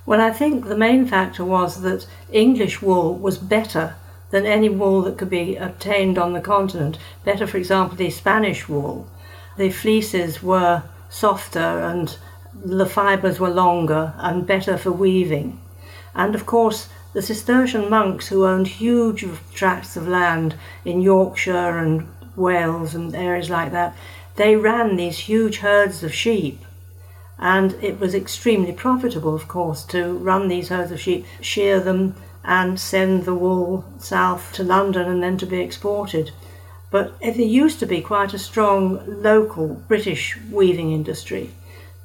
Well, 0.06 0.22
I 0.22 0.32
think 0.32 0.66
the 0.66 0.78
main 0.78 1.06
factor 1.06 1.44
was 1.44 1.82
that 1.82 2.08
English 2.32 2.82
wool 2.82 3.14
was 3.14 3.38
better 3.38 3.96
than 4.32 4.46
any 4.46 4.70
wool 4.70 5.02
that 5.02 5.18
could 5.18 5.30
be 5.30 5.58
obtained 5.58 6.18
on 6.18 6.32
the 6.32 6.42
continent. 6.42 6.98
Better, 7.26 7.46
for 7.46 7.58
example, 7.58 7.98
the 7.98 8.10
Spanish 8.10 8.70
wool. 8.70 9.06
The 9.58 9.70
fleeces 9.70 10.42
were 10.42 10.84
softer 11.10 11.60
and 11.60 12.18
the 12.56 12.86
fibres 12.86 13.38
were 13.38 13.50
longer 13.50 14.14
and 14.18 14.48
better 14.48 14.78
for 14.78 14.94
weaving. 14.94 15.60
And 16.16 16.36
of 16.36 16.46
course, 16.46 16.90
the 17.14 17.22
Cistercian 17.22 17.90
monks 17.90 18.28
who 18.28 18.46
owned 18.46 18.68
huge 18.68 19.26
tracts 19.54 19.96
of 19.96 20.08
land 20.08 20.56
in 20.84 21.02
Yorkshire 21.02 21.78
and 21.78 22.08
Wales 22.36 22.96
and 22.96 23.16
areas 23.16 23.50
like 23.50 23.72
that, 23.72 23.96
they 24.36 24.56
ran 24.56 24.96
these 24.96 25.20
huge 25.20 25.58
herds 25.58 26.04
of 26.04 26.14
sheep. 26.14 26.60
And 27.38 27.74
it 27.84 28.00
was 28.00 28.16
extremely 28.16 28.72
profitable, 28.72 29.36
of 29.36 29.48
course, 29.48 29.84
to 29.86 30.14
run 30.14 30.48
these 30.48 30.70
herds 30.70 30.92
of 30.92 31.00
sheep, 31.00 31.26
shear 31.42 31.80
them, 31.80 32.16
and 32.44 32.80
send 32.80 33.24
the 33.24 33.36
wool 33.36 33.86
south 34.00 34.52
to 34.54 34.64
London 34.64 35.08
and 35.08 35.22
then 35.22 35.38
to 35.38 35.46
be 35.46 35.62
exported. 35.62 36.32
But 36.90 37.20
there 37.20 37.34
used 37.34 37.80
to 37.80 37.86
be 37.86 38.02
quite 38.02 38.34
a 38.34 38.40
strong 38.40 39.22
local 39.22 39.68
British 39.88 40.38
weaving 40.52 40.92
industry. 40.92 41.52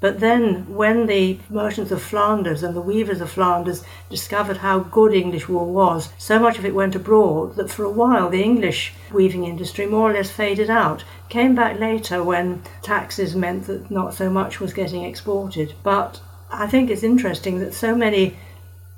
But 0.01 0.21
then, 0.21 0.73
when 0.73 1.07
the 1.07 1.39
merchants 1.51 1.91
of 1.91 2.01
Flanders 2.01 2.63
and 2.63 2.77
the 2.77 2.81
weavers 2.81 3.21
of 3.21 3.31
Flanders 3.31 3.83
discovered 4.09 4.59
how 4.59 4.79
good 4.79 5.13
English 5.13 5.49
wool 5.49 5.73
was, 5.73 6.11
so 6.19 6.39
much 6.39 6.57
of 6.59 6.65
it 6.65 6.75
went 6.75 6.95
abroad 6.95 7.57
that 7.57 7.71
for 7.71 7.85
a 7.85 7.91
while 7.91 8.29
the 8.29 8.43
English 8.43 8.93
weaving 9.13 9.45
industry 9.45 9.87
more 9.87 10.11
or 10.11 10.13
less 10.13 10.31
faded 10.31 10.71
out. 10.71 11.03
Came 11.29 11.55
back 11.57 11.81
later 11.81 12.23
when 12.23 12.63
taxes 12.81 13.35
meant 13.35 13.67
that 13.67 13.91
not 13.91 14.15
so 14.15 14.31
much 14.31 14.61
was 14.61 14.73
getting 14.73 15.03
exported. 15.03 15.75
But 15.83 16.21
I 16.53 16.69
think 16.69 16.91
it's 16.91 17.03
interesting 17.03 17.59
that 17.59 17.75
so 17.75 17.97
many 17.97 18.37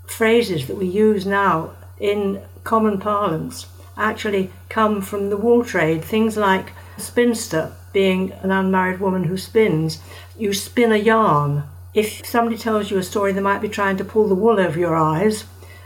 phrases 0.06 0.66
that 0.66 0.76
we 0.76 0.86
use 0.86 1.24
now 1.24 1.70
in 1.98 2.42
common 2.62 2.98
parlance 2.98 3.66
actually 3.96 4.50
come 4.68 5.00
from 5.00 5.30
the 5.30 5.36
wool 5.36 5.64
trade. 5.64 6.04
Things 6.04 6.36
like 6.36 6.72
spinster 6.98 7.72
being 7.92 8.32
an 8.42 8.50
unmarried 8.50 9.00
woman 9.00 9.24
who 9.24 9.36
spins. 9.36 10.00
You 10.38 10.52
spin 10.52 10.92
a 10.92 10.96
yarn. 10.96 11.64
If 11.92 12.24
somebody 12.24 12.56
tells 12.56 12.90
you 12.90 12.98
a 12.98 13.02
story, 13.02 13.32
they 13.32 13.40
might 13.40 13.62
be 13.62 13.68
trying 13.68 13.96
to 13.96 14.04
pull 14.04 14.28
the 14.28 14.34
wool 14.34 14.60
over 14.60 14.78
your 14.78 14.94
eyes, 14.94 15.44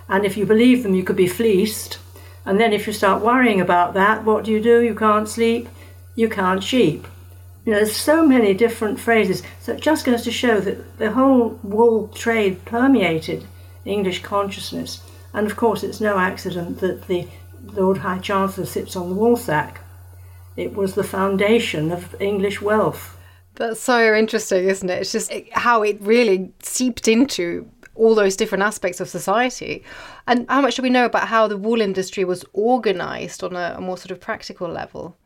and 0.08 0.24
if 0.24 0.36
you 0.36 0.44
believe 0.44 0.82
them, 0.82 0.94
you 0.94 1.02
could 1.02 1.16
be 1.16 1.26
fleeced. 1.26 1.98
And 2.44 2.60
then 2.60 2.72
if 2.74 2.86
you 2.86 2.92
start 2.92 3.22
worrying 3.22 3.60
about 3.60 3.94
that, 3.94 4.24
what 4.24 4.44
do 4.44 4.50
you 4.52 4.60
do? 4.60 4.82
You 4.82 4.94
can't 4.94 5.28
sleep, 5.28 5.68
you 6.14 6.28
can't 6.28 6.62
sheep. 6.62 7.06
You 7.64 7.72
know, 7.72 7.78
there's 7.78 7.96
so 7.96 8.26
many 8.26 8.52
different 8.52 9.00
phrases. 9.00 9.42
So 9.60 9.72
it 9.72 9.80
just 9.80 10.04
goes 10.04 10.22
to 10.24 10.30
show 10.30 10.60
that 10.60 10.98
the 10.98 11.12
whole 11.12 11.58
wool 11.62 12.08
trade 12.08 12.64
permeated 12.66 13.46
English 13.86 14.22
consciousness. 14.22 15.02
And 15.32 15.46
of 15.46 15.56
course, 15.56 15.82
it's 15.82 16.00
no 16.00 16.18
accident 16.18 16.80
that 16.80 17.06
the 17.06 17.26
Lord 17.64 17.98
High 17.98 18.18
Chancellor 18.18 18.66
sits 18.66 18.94
on 18.94 19.08
the 19.08 19.16
woolsack. 19.16 19.78
It 20.56 20.74
was 20.74 20.94
the 20.94 21.04
foundation 21.04 21.90
of 21.90 22.20
English 22.20 22.60
wealth. 22.60 23.18
That's 23.56 23.80
so 23.80 24.14
interesting, 24.14 24.68
isn't 24.68 24.90
it? 24.90 25.00
It's 25.02 25.12
just 25.12 25.32
how 25.52 25.82
it 25.82 26.00
really 26.00 26.52
seeped 26.62 27.06
into 27.08 27.68
all 27.94 28.14
those 28.14 28.36
different 28.36 28.62
aspects 28.64 29.00
of 29.00 29.08
society. 29.08 29.84
And 30.26 30.46
how 30.48 30.60
much 30.60 30.76
do 30.76 30.82
we 30.82 30.90
know 30.90 31.04
about 31.04 31.28
how 31.28 31.46
the 31.46 31.56
wool 31.56 31.80
industry 31.80 32.24
was 32.24 32.44
organized 32.52 33.44
on 33.44 33.54
a, 33.54 33.74
a 33.76 33.80
more 33.80 33.96
sort 33.96 34.10
of 34.10 34.20
practical 34.20 34.68
level? 34.68 35.16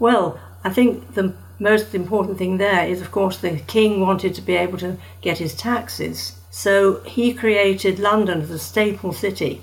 Well, 0.00 0.40
I 0.64 0.70
think 0.70 1.14
the 1.14 1.34
most 1.58 1.94
important 1.94 2.38
thing 2.38 2.56
there 2.56 2.86
is, 2.86 3.00
of 3.00 3.12
course, 3.12 3.36
the 3.36 3.58
king 3.66 4.00
wanted 4.00 4.34
to 4.34 4.42
be 4.42 4.56
able 4.56 4.78
to 4.78 4.96
get 5.20 5.38
his 5.38 5.54
taxes. 5.54 6.36
So 6.50 7.00
he 7.04 7.32
created 7.32 7.98
London 8.00 8.40
as 8.40 8.50
a 8.50 8.58
staple 8.58 9.12
city, 9.12 9.62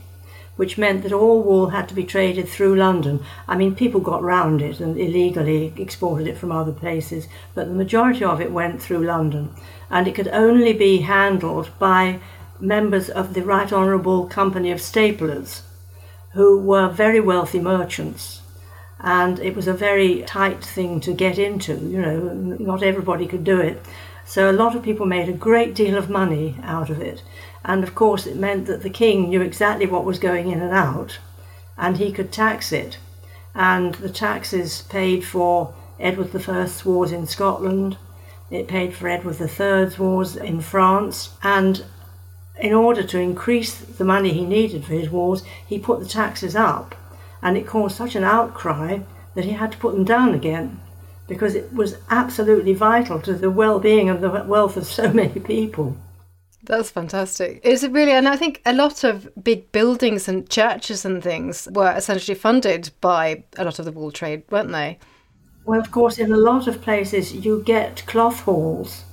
which 0.58 0.78
meant 0.78 1.04
that 1.04 1.14
all 1.14 1.42
wool 1.42 1.70
had 1.70 1.88
to 1.88 1.96
be 1.96 2.04
traded 2.04 2.50
through 2.50 2.76
London. 2.76 3.24
I 3.48 3.56
mean, 3.56 3.76
people 3.76 4.02
got 4.02 4.22
round 4.22 4.62
it 4.62 4.80
and 4.80 4.98
illegally 4.98 5.74
exported 5.78 6.28
it 6.28 6.38
from 6.38 6.52
other 6.52 6.74
places, 6.74 7.28
but 7.56 7.68
the 7.68 7.74
majority 7.74 8.26
of 8.26 8.42
it 8.42 8.52
went 8.52 8.82
through 8.82 9.06
London. 9.06 9.56
And 9.90 10.08
it 10.08 10.16
could 10.16 10.28
only 10.28 10.74
be 10.74 11.00
handled 11.02 11.70
by 11.80 12.20
members 12.60 13.10
of 13.10 13.34
the 13.34 13.44
Right 13.44 13.72
Honourable 13.72 14.26
Company 14.26 14.72
of 14.72 14.80
Staplers, 14.80 15.62
who 16.34 16.60
were 16.60 16.90
very 16.90 17.20
wealthy 17.20 17.60
merchants. 17.60 18.42
And 19.00 19.40
it 19.40 19.56
was 19.56 19.68
a 19.68 19.74
very 19.74 20.24
tight 20.24 20.64
thing 20.64 21.00
to 21.02 21.14
get 21.14 21.38
into, 21.38 21.76
you 21.76 22.02
know, 22.02 22.34
not 22.60 22.82
everybody 22.82 23.28
could 23.28 23.44
do 23.44 23.60
it. 23.60 23.82
So 24.26 24.50
a 24.50 24.52
lot 24.52 24.76
of 24.76 24.84
people 24.84 25.06
made 25.06 25.30
a 25.30 25.34
great 25.34 25.74
deal 25.74 25.98
of 25.98 26.10
money 26.10 26.58
out 26.64 26.90
of 26.90 27.00
it. 27.00 27.24
And 27.68 27.84
of 27.84 27.94
course, 27.94 28.26
it 28.26 28.38
meant 28.38 28.66
that 28.68 28.82
the 28.82 28.90
king 28.90 29.28
knew 29.28 29.42
exactly 29.42 29.86
what 29.86 30.06
was 30.06 30.20
going 30.20 30.50
in 30.50 30.62
and 30.62 30.74
out, 30.74 31.20
and 31.78 31.98
he 31.98 32.14
could 32.14 32.32
tax 32.32 32.72
it. 32.72 32.98
And 33.54 33.96
the 33.96 34.10
taxes 34.10 34.84
paid 34.84 35.26
for 35.26 35.76
Edward 36.00 36.34
I's 36.34 36.86
wars 36.86 37.12
in 37.12 37.28
Scotland, 37.28 37.98
it 38.50 38.70
paid 38.70 38.96
for 38.96 39.10
Edward 39.10 39.36
III's 39.42 40.00
wars 40.00 40.38
in 40.38 40.62
France, 40.62 41.32
and 41.44 41.84
in 42.58 42.72
order 42.72 43.04
to 43.04 43.20
increase 43.20 43.76
the 43.76 44.06
money 44.06 44.32
he 44.32 44.46
needed 44.46 44.86
for 44.86 44.94
his 44.94 45.10
wars, 45.10 45.44
he 45.68 45.78
put 45.78 46.00
the 46.00 46.06
taxes 46.06 46.56
up, 46.56 46.96
and 47.42 47.58
it 47.58 47.68
caused 47.68 47.98
such 47.98 48.16
an 48.16 48.24
outcry 48.24 49.00
that 49.36 49.44
he 49.44 49.52
had 49.52 49.74
to 49.74 49.78
put 49.78 49.94
them 49.94 50.06
down 50.06 50.34
again 50.34 50.80
because 51.28 51.54
it 51.54 51.74
was 51.74 51.98
absolutely 52.10 52.74
vital 52.74 53.20
to 53.20 53.34
the 53.34 53.52
well-being 53.52 54.10
and 54.10 54.24
the 54.24 54.30
wealth 54.30 54.78
of 54.78 54.86
so 54.86 55.12
many 55.22 55.42
people. 55.42 55.98
That's 56.68 56.92
fantastic. 56.92 57.62
Is 57.64 57.84
it 57.84 57.94
really? 57.94 58.12
And 58.12 58.28
I 58.28 58.36
think 58.36 58.62
a 58.66 58.74
lot 58.74 59.06
of 59.06 59.30
big 59.42 59.72
buildings 59.72 60.28
and 60.28 60.50
churches 60.50 61.06
and 61.06 61.24
things 61.24 61.68
were 61.72 61.94
essentially 61.96 62.36
funded 62.36 62.92
by 63.00 63.46
a 63.58 63.64
lot 63.64 63.80
of 63.80 63.86
the 63.86 63.92
wool 63.94 64.12
trade, 64.12 64.44
weren't 64.52 64.74
they? 64.74 65.00
Well, 65.66 65.80
of 65.80 65.92
course, 65.92 66.18
in 66.18 66.32
a 66.32 66.38
lot 66.38 66.68
of 66.68 66.82
places 66.82 67.34
you 67.34 67.64
get 67.64 68.06
cloth 68.06 68.42
halls. 68.42 69.06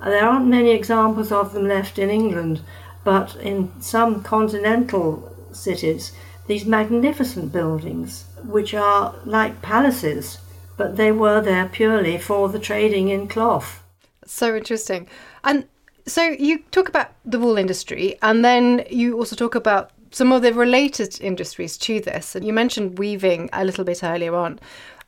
Uh, 0.00 0.10
there 0.10 0.26
aren't 0.26 0.46
many 0.46 0.70
examples 0.70 1.32
of 1.32 1.54
them 1.54 1.66
left 1.66 1.98
in 1.98 2.10
England, 2.10 2.60
but 3.04 3.36
in 3.36 3.72
some 3.80 4.22
continental 4.22 5.34
cities, 5.50 6.12
these 6.46 6.66
magnificent 6.66 7.52
buildings, 7.52 8.26
which 8.44 8.74
are 8.74 9.14
like 9.24 9.62
palaces, 9.62 10.38
but 10.76 10.96
they 10.96 11.10
were 11.12 11.40
there 11.40 11.68
purely 11.68 12.18
for 12.18 12.50
the 12.50 12.58
trading 12.58 13.08
in 13.08 13.28
cloth. 13.28 13.82
So 14.26 14.56
interesting. 14.56 15.08
And 15.44 15.66
so 16.06 16.22
you 16.22 16.58
talk 16.70 16.88
about 16.88 17.12
the 17.24 17.38
wool 17.38 17.58
industry, 17.58 18.16
and 18.22 18.44
then 18.44 18.84
you 18.90 19.16
also 19.18 19.36
talk 19.36 19.54
about 19.54 19.90
some 20.12 20.30
of 20.30 20.42
the 20.42 20.52
related 20.52 21.18
industries 21.20 21.76
to 21.78 22.00
this. 22.00 22.34
And 22.34 22.44
you 22.44 22.52
mentioned 22.52 22.98
weaving 22.98 23.48
a 23.52 23.64
little 23.64 23.84
bit 23.84 24.04
earlier 24.04 24.34
on. 24.34 24.60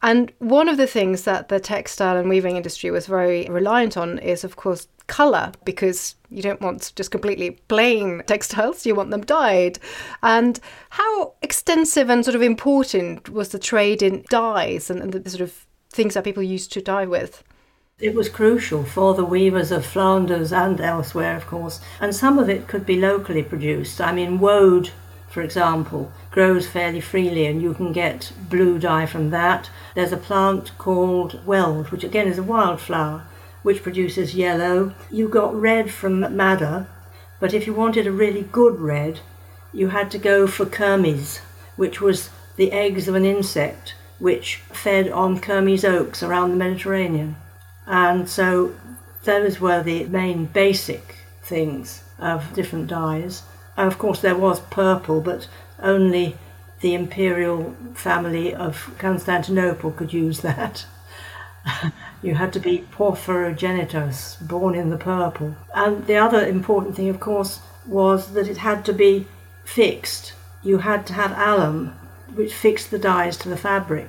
And 0.03 0.33
one 0.39 0.69
of 0.69 0.77
the 0.77 0.87
things 0.87 1.23
that 1.23 1.49
the 1.49 1.61
textile 1.61 2.17
and 2.17 2.29
weaving 2.29 2.57
industry 2.57 2.91
was 2.91 3.07
very 3.07 3.47
reliant 3.49 3.97
on 3.97 4.19
is, 4.19 4.45
of 4.45 4.57
course, 4.57 4.89
colour, 5.07 5.53
because 5.65 6.15
you 6.31 6.43
don't 6.43 6.61
want 6.61 6.93
just 6.97 7.11
completely 7.11 7.53
plain 7.69 8.23
textiles, 8.27 8.85
you 8.85 8.95
want 8.95 9.11
them 9.11 9.23
dyed. 9.23 9.79
And 10.23 10.59
how 10.91 11.35
extensive 11.43 12.11
and 12.11 12.25
sort 12.25 12.35
of 12.35 12.43
important 12.43 13.29
was 13.29 13.51
the 13.51 13.59
trade 13.59 14.03
in 14.03 14.25
dyes 14.31 14.91
and, 14.91 15.13
the 15.13 15.31
sort 15.31 15.43
of 15.43 15.67
things 15.91 16.15
that 16.15 16.25
people 16.25 16.43
used 16.43 16.73
to 16.73 16.83
dye 16.83 17.07
with? 17.07 17.45
It 18.01 18.13
was 18.13 18.29
crucial 18.29 18.83
for 18.83 19.15
the 19.15 19.25
weavers 19.25 19.71
of 19.71 19.87
Flanders 19.87 20.53
and 20.53 20.81
elsewhere, 20.81 21.37
of 21.37 21.47
course, 21.47 21.81
and 22.01 22.13
some 22.13 22.41
of 22.41 22.51
it 22.51 22.67
could 22.67 22.85
be 22.85 23.01
locally 23.01 23.45
produced. 23.45 24.01
I 24.01 24.11
mean, 24.13 24.41
woad, 24.41 24.91
for 25.29 25.43
example, 25.43 26.11
grows 26.33 26.67
fairly 26.67 27.01
freely, 27.01 27.47
and 27.47 27.63
you 27.63 27.73
can 27.73 27.93
get 27.93 28.33
blue 28.51 28.81
dye 28.81 29.07
from 29.07 29.31
that. 29.31 29.71
There's 29.95 30.11
a 30.11 30.17
plant 30.17 30.77
called 30.77 31.47
weld, 31.47 31.93
which 31.93 32.03
again 32.03 32.27
is 32.27 32.37
a 32.37 32.43
wildflower, 32.43 33.29
which 33.63 33.85
produces 33.85 34.35
yellow. 34.35 34.93
You 35.09 35.29
got 35.29 35.55
red 35.55 35.93
from 35.93 36.37
madder, 36.37 36.89
but 37.39 37.55
if 37.55 37.65
you 37.65 37.75
wanted 37.75 38.09
a 38.09 38.13
really 38.13 38.43
good 38.43 38.81
red, 38.81 39.21
you 39.73 39.91
had 39.91 40.11
to 40.11 40.19
go 40.19 40.49
for 40.49 40.67
kermes, 40.67 41.39
which 41.77 42.01
was 42.01 42.31
the 42.57 42.73
eggs 42.73 43.07
of 43.07 43.15
an 43.15 43.25
insect 43.25 43.95
which 44.19 44.57
fed 44.73 45.09
on 45.09 45.39
Kermes 45.41 45.85
oaks 45.85 46.25
around 46.25 46.51
the 46.51 46.57
Mediterranean. 46.57 47.37
And 47.87 48.29
so 48.29 48.75
those 49.25 49.61
were 49.61 49.83
the 49.83 50.05
main 50.07 50.47
basic 50.47 51.17
things 51.43 52.03
of 52.19 52.53
different 52.55 52.87
dyes. 52.87 53.43
Of 53.77 53.99
course, 53.99 54.21
there 54.21 54.37
was 54.37 54.61
purple, 54.61 55.21
but 55.21 55.49
only 55.83 56.37
the 56.81 56.95
imperial 56.95 57.75
family 57.95 58.55
of 58.55 58.95
Constantinople 58.99 59.91
could 59.91 60.13
use 60.13 60.41
that. 60.41 60.87
you 62.23 62.35
had 62.35 62.53
to 62.53 62.61
be 62.61 62.85
porphyrogenitus, 62.93 64.47
born 64.47 64.75
in 64.75 64.91
the 64.91 64.97
purple. 64.97 65.57
And 65.75 66.07
the 66.07 66.17
other 66.17 66.47
important 66.47 66.95
thing, 66.95 67.09
of 67.09 67.21
course, 67.21 67.61
was 67.87 68.33
that 68.35 68.49
it 68.49 68.59
had 68.59 68.85
to 68.87 68.93
be 68.93 69.27
fixed. 69.65 70.35
You 70.63 70.79
had 70.79 71.07
to 71.07 71.15
have 71.15 71.33
alum, 71.37 71.95
which 72.35 72.55
fixed 72.55 72.91
the 72.91 72.99
dyes 72.99 73.37
to 73.39 73.49
the 73.49 73.57
fabric. 73.57 74.09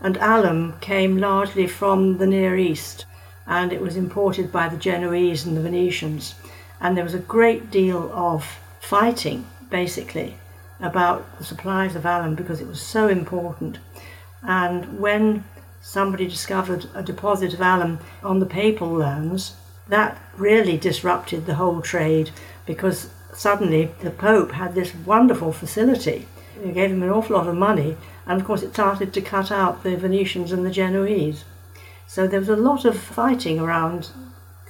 And 0.00 0.16
alum 0.16 0.74
came 0.80 1.18
largely 1.18 1.66
from 1.66 2.18
the 2.18 2.26
Near 2.26 2.56
East, 2.56 3.04
and 3.46 3.72
it 3.72 3.80
was 3.80 3.96
imported 3.96 4.52
by 4.52 4.68
the 4.68 4.76
Genoese 4.76 5.44
and 5.44 5.56
the 5.56 5.60
Venetians. 5.60 6.34
And 6.80 6.96
there 6.96 7.04
was 7.04 7.14
a 7.14 7.18
great 7.18 7.70
deal 7.70 8.10
of 8.12 8.44
fighting, 8.80 9.46
basically, 9.70 10.36
about 10.80 11.38
the 11.38 11.44
supplies 11.44 11.94
of 11.94 12.04
alum 12.04 12.34
because 12.34 12.60
it 12.60 12.66
was 12.66 12.80
so 12.80 13.08
important. 13.08 13.78
And 14.42 15.00
when 15.00 15.44
somebody 15.80 16.26
discovered 16.26 16.86
a 16.94 17.02
deposit 17.02 17.54
of 17.54 17.60
alum 17.60 18.00
on 18.22 18.40
the 18.40 18.46
papal 18.46 18.88
lands, 18.88 19.54
that 19.88 20.20
really 20.36 20.76
disrupted 20.76 21.46
the 21.46 21.56
whole 21.56 21.82
trade 21.82 22.30
because 22.66 23.10
suddenly 23.34 23.90
the 24.00 24.10
Pope 24.10 24.52
had 24.52 24.74
this 24.74 24.94
wonderful 24.94 25.52
facility. 25.52 26.26
It 26.62 26.74
gave 26.74 26.90
him 26.90 27.02
an 27.02 27.10
awful 27.10 27.36
lot 27.36 27.48
of 27.48 27.56
money, 27.56 27.96
and 28.26 28.40
of 28.40 28.46
course 28.46 28.62
it 28.62 28.72
started 28.72 29.12
to 29.12 29.20
cut 29.20 29.50
out 29.50 29.82
the 29.82 29.96
Venetians 29.96 30.52
and 30.52 30.64
the 30.64 30.70
Genoese. 30.70 31.44
So 32.12 32.26
there 32.26 32.40
was 32.40 32.50
a 32.50 32.56
lot 32.56 32.84
of 32.84 32.94
fighting 32.94 33.58
around 33.58 34.10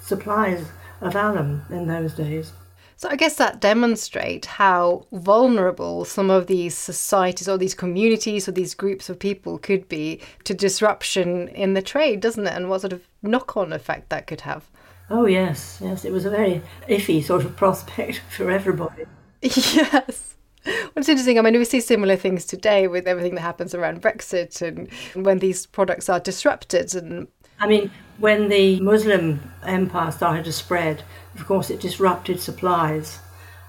supplies 0.01 0.65
of 1.01 1.17
alum 1.17 1.63
in 1.71 1.89
those 1.89 2.15
days. 2.15 2.53
So 2.97 3.09
I 3.09 3.17
guess 3.17 3.35
that 3.35 3.61
demonstrates 3.61 4.47
how 4.47 5.07
vulnerable 5.11 6.05
some 6.05 6.31
of 6.31 6.47
these 6.47 6.79
societies 6.79 7.49
or 7.49 7.59
these 7.59 7.75
communities 7.75 8.47
or 8.47 8.53
these 8.53 8.77
groups 8.77 9.11
of 9.11 9.19
people 9.19 9.59
could 9.59 9.89
be 9.89 10.21
to 10.45 10.55
disruption 10.55 11.49
in 11.49 11.75
the 11.75 11.83
trade, 11.83 12.21
doesn't 12.21 12.47
it? 12.47 12.55
And 12.55 12.71
what 12.71 12.83
sort 12.83 12.93
of 12.93 13.09
knock-on 13.23 13.73
effect 13.73 14.09
that 14.11 14.29
could 14.29 14.43
have. 14.43 14.71
Oh 15.11 15.27
yes, 15.27 15.81
yes, 15.83 16.05
it 16.05 16.13
was 16.13 16.25
a 16.25 16.31
very 16.31 16.63
iffy 16.89 17.25
sort 17.25 17.45
of 17.45 17.57
prospect 17.63 18.23
for 18.31 18.53
everybody. 18.53 19.03
yes. 19.43 20.32
Well, 20.65 20.91
it's 20.97 21.09
interesting. 21.09 21.39
I 21.39 21.43
mean, 21.43 21.59
we 21.59 21.65
see 21.65 21.81
similar 21.81 22.17
things 22.17 22.45
today 22.45 22.87
with 22.87 23.07
everything 23.07 23.35
that 23.35 23.41
happens 23.41 23.75
around 23.75 24.03
Brexit 24.03 24.63
and 24.63 24.89
when 25.25 25.39
these 25.39 25.67
products 25.67 26.09
are 26.09 26.21
disrupted. 26.21 26.95
And 26.95 27.29
I 27.59 27.67
mean, 27.67 27.91
when 28.19 28.49
the 28.49 28.81
Muslim 28.81 29.41
empire 29.65 30.11
started 30.11 30.45
to 30.45 30.53
spread, 30.53 31.03
of 31.35 31.47
course, 31.47 31.71
it 31.71 31.81
disrupted 31.81 32.41
supplies, 32.41 33.19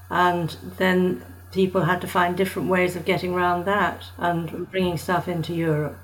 and 0.09 0.55
then 0.77 1.23
people 1.51 1.81
had 1.81 2.01
to 2.01 2.07
find 2.07 2.35
different 2.35 2.69
ways 2.69 2.95
of 2.95 3.05
getting 3.05 3.33
around 3.33 3.65
that 3.65 4.03
and 4.17 4.69
bringing 4.71 4.97
stuff 4.97 5.27
into 5.27 5.53
Europe. 5.53 5.97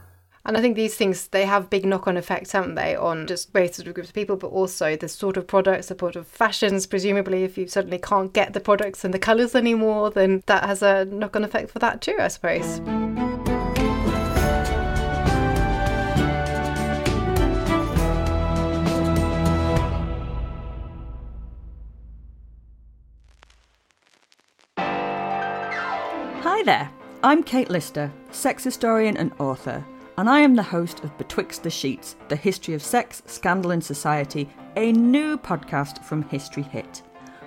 And 0.50 0.58
I 0.58 0.62
think 0.62 0.76
these 0.76 0.96
things 0.96 1.28
they 1.28 1.46
have 1.46 1.70
big 1.70 1.86
knock-on 1.86 2.18
effects, 2.18 2.54
haven't 2.54 2.74
they, 2.74 2.96
on 2.96 3.28
just 3.28 3.54
various 3.54 3.76
sort 3.76 3.88
of 3.88 3.94
groups 3.94 4.10
of 4.10 4.16
people, 4.16 4.36
but 4.36 4.48
also 4.48 4.96
the 4.96 5.08
sort 5.08 5.38
of 5.38 5.46
products, 5.46 5.90
the 5.90 5.96
sort 5.96 6.16
of 6.16 6.26
fashions. 6.26 6.88
Presumably, 6.88 7.44
if 7.44 7.56
you 7.56 7.68
suddenly 7.68 8.00
can't 8.00 8.34
get 8.34 8.54
the 8.54 8.60
products 8.60 9.06
and 9.06 9.14
the 9.14 9.20
colours 9.20 9.54
anymore, 9.54 10.10
then 10.10 10.42
that 10.48 10.64
has 10.64 10.82
a 10.82 11.06
knock-on 11.06 11.44
effect 11.44 11.70
for 11.70 11.78
that 11.78 12.02
too, 12.02 12.16
I 12.20 12.30
suppose. 12.30 12.82
Hi 26.42 26.64
there, 26.64 26.90
I'm 27.22 27.44
Kate 27.44 27.70
Lister, 27.70 28.12
sex 28.32 28.64
historian 28.64 29.16
and 29.16 29.32
author, 29.38 29.86
and 30.20 30.30
I 30.30 30.42
am 30.42 30.56
the 30.56 30.64
host 30.64 31.02
of 31.06 31.18
Betwixt 31.18 31.64
the 31.64 31.70
Sheets 31.70 32.18
The 32.28 32.36
History 32.36 32.74
of 32.74 32.84
Sex, 32.84 33.24
Scandal 33.26 33.72
and 33.72 33.82
Society, 33.82 34.50
a 34.76 34.92
new 34.92 35.38
podcast 35.38 36.04
from 36.04 36.24
History 36.24 36.64
Hit. 36.64 37.04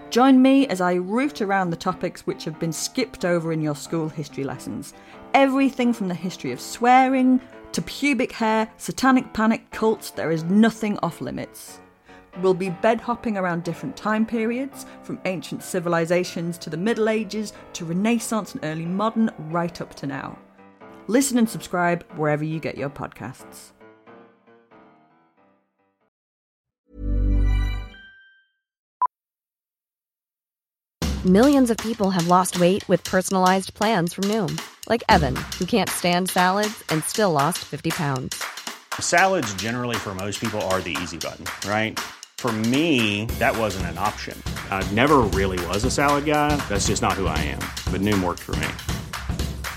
Join 0.09 0.41
me 0.41 0.67
as 0.69 0.81
I 0.81 0.95
root 0.95 1.43
around 1.43 1.69
the 1.69 1.77
topics 1.77 2.27
which 2.27 2.45
have 2.45 2.59
been 2.59 2.73
skipped 2.73 3.27
over 3.27 3.53
in 3.53 3.61
your 3.61 3.77
school 3.77 4.09
history 4.09 4.45
lessons. 4.45 4.95
Everything 5.35 5.93
from 5.93 6.09
the 6.09 6.15
history 6.15 6.51
of 6.51 6.63
swearing 6.63 7.43
to 7.73 7.83
pubic 7.83 8.33
hair, 8.33 8.71
satanic 8.79 9.35
panic, 9.35 9.71
cults, 9.71 10.09
there 10.09 10.31
is 10.31 10.45
nothing 10.45 10.99
off 11.03 11.21
limits. 11.21 11.79
We'll 12.41 12.55
be 12.55 12.71
bed 12.71 13.03
hopping 13.03 13.37
around 13.37 13.65
different 13.65 13.99
time 13.99 14.25
periods, 14.25 14.87
from 15.03 15.21
ancient 15.27 15.63
civilizations 15.63 16.57
to 16.57 16.71
the 16.71 16.79
Middle 16.79 17.11
Ages 17.11 17.53
to 17.75 17.85
Renaissance 17.85 18.55
and 18.55 18.65
early 18.65 18.87
modern, 18.87 19.31
right 19.51 19.79
up 19.83 19.95
to 19.97 20.07
now. 20.07 20.39
Listen 21.07 21.39
and 21.39 21.49
subscribe 21.49 22.05
wherever 22.17 22.45
you 22.45 22.59
get 22.59 22.77
your 22.77 22.91
podcasts. 22.91 23.73
Millions 31.25 31.71
of 31.71 31.77
people 31.77 32.11
have 32.11 32.27
lost 32.27 32.59
weight 32.59 32.89
with 32.89 33.05
personalized 33.05 33.75
plans 33.75 34.13
from 34.13 34.25
Noom, 34.25 34.61
like 34.89 35.05
Evan, 35.09 35.37
who 35.57 35.65
can't 35.65 35.89
stand 35.89 36.29
salads 36.29 36.83
and 36.89 37.05
still 37.05 37.31
lost 37.31 37.59
50 37.59 37.91
pounds. 37.91 38.43
Salads, 38.99 39.55
generally, 39.55 39.95
for 39.95 40.17
most 40.17 40.41
people, 40.41 40.61
are 40.63 40.81
the 40.81 40.97
easy 41.01 41.19
button, 41.19 41.45
right? 41.71 42.01
For 42.39 42.51
me, 42.51 43.27
that 43.39 43.57
wasn't 43.57 43.87
an 43.87 43.99
option. 43.99 44.37
I 44.69 44.83
never 44.91 45.19
really 45.19 45.65
was 45.69 45.85
a 45.85 45.93
salad 45.93 46.25
guy. 46.25 46.57
That's 46.69 46.89
just 46.89 47.03
not 47.03 47.13
who 47.13 47.29
I 47.29 47.39
am. 47.39 47.61
But 47.93 48.01
Noom 48.01 48.21
worked 48.21 48.41
for 48.41 48.57
me. 48.57 48.67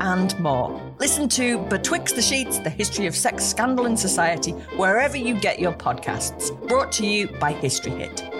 and 0.00 0.38
more. 0.40 0.80
Listen 0.98 1.28
to 1.30 1.58
Betwixt 1.68 2.16
the 2.16 2.22
Sheets, 2.22 2.58
the 2.58 2.70
history 2.70 3.06
of 3.06 3.14
sex, 3.14 3.44
scandal, 3.44 3.86
in 3.86 3.96
society, 3.96 4.52
wherever 4.76 5.16
you 5.16 5.38
get 5.38 5.58
your 5.58 5.72
podcasts. 5.72 6.50
Brought 6.68 6.92
to 6.92 7.06
you 7.06 7.28
by 7.28 7.52
History 7.52 7.92
Hit. 7.92 8.33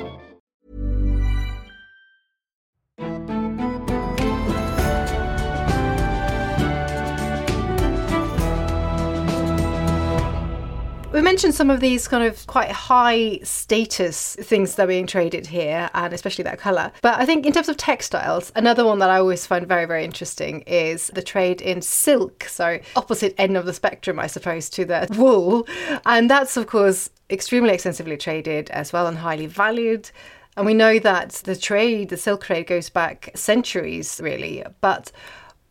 Mentioned 11.24 11.54
some 11.54 11.70
of 11.70 11.80
these 11.80 12.06
kind 12.06 12.22
of 12.22 12.46
quite 12.46 12.70
high 12.70 13.38
status 13.42 14.36
things 14.36 14.74
that 14.74 14.84
are 14.84 14.86
being 14.86 15.06
traded 15.06 15.46
here, 15.46 15.90
and 15.94 16.12
especially 16.12 16.44
that 16.44 16.58
colour. 16.58 16.92
But 17.02 17.18
I 17.18 17.24
think 17.24 17.46
in 17.46 17.52
terms 17.52 17.68
of 17.68 17.76
textiles, 17.76 18.52
another 18.54 18.84
one 18.84 18.98
that 19.00 19.10
I 19.10 19.18
always 19.18 19.46
find 19.46 19.66
very, 19.66 19.86
very 19.86 20.04
interesting 20.04 20.60
is 20.62 21.08
the 21.08 21.22
trade 21.22 21.60
in 21.60 21.82
silk. 21.82 22.44
So, 22.44 22.78
opposite 22.94 23.34
end 23.38 23.56
of 23.56 23.64
the 23.64 23.72
spectrum, 23.72 24.20
I 24.20 24.26
suppose, 24.26 24.68
to 24.70 24.84
the 24.84 25.08
wool. 25.18 25.66
And 26.04 26.30
that's, 26.30 26.56
of 26.56 26.66
course, 26.66 27.10
extremely 27.30 27.72
extensively 27.72 28.18
traded 28.18 28.70
as 28.70 28.92
well 28.92 29.06
and 29.06 29.18
highly 29.18 29.46
valued. 29.46 30.10
And 30.56 30.66
we 30.66 30.74
know 30.74 30.98
that 31.00 31.30
the 31.44 31.56
trade, 31.56 32.10
the 32.10 32.16
silk 32.16 32.44
trade, 32.44 32.66
goes 32.66 32.88
back 32.90 33.30
centuries, 33.34 34.20
really. 34.22 34.62
But 34.80 35.10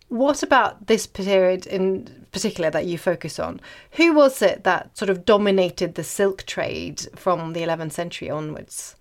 what 0.09 0.43
about 0.43 0.87
this 0.87 1.07
period 1.07 1.65
in 1.65 2.25
particular 2.31 2.69
that 2.71 2.85
you 2.85 2.97
focus 2.97 3.39
on? 3.39 3.61
Who 3.91 4.13
was 4.13 4.41
it 4.41 4.63
that 4.63 4.97
sort 4.97 5.09
of 5.09 5.25
dominated 5.25 5.95
the 5.95 6.03
silk 6.03 6.43
trade 6.45 7.07
from 7.15 7.53
the 7.53 7.61
11th 7.61 7.93
century 7.93 8.29
onwards? 8.29 8.95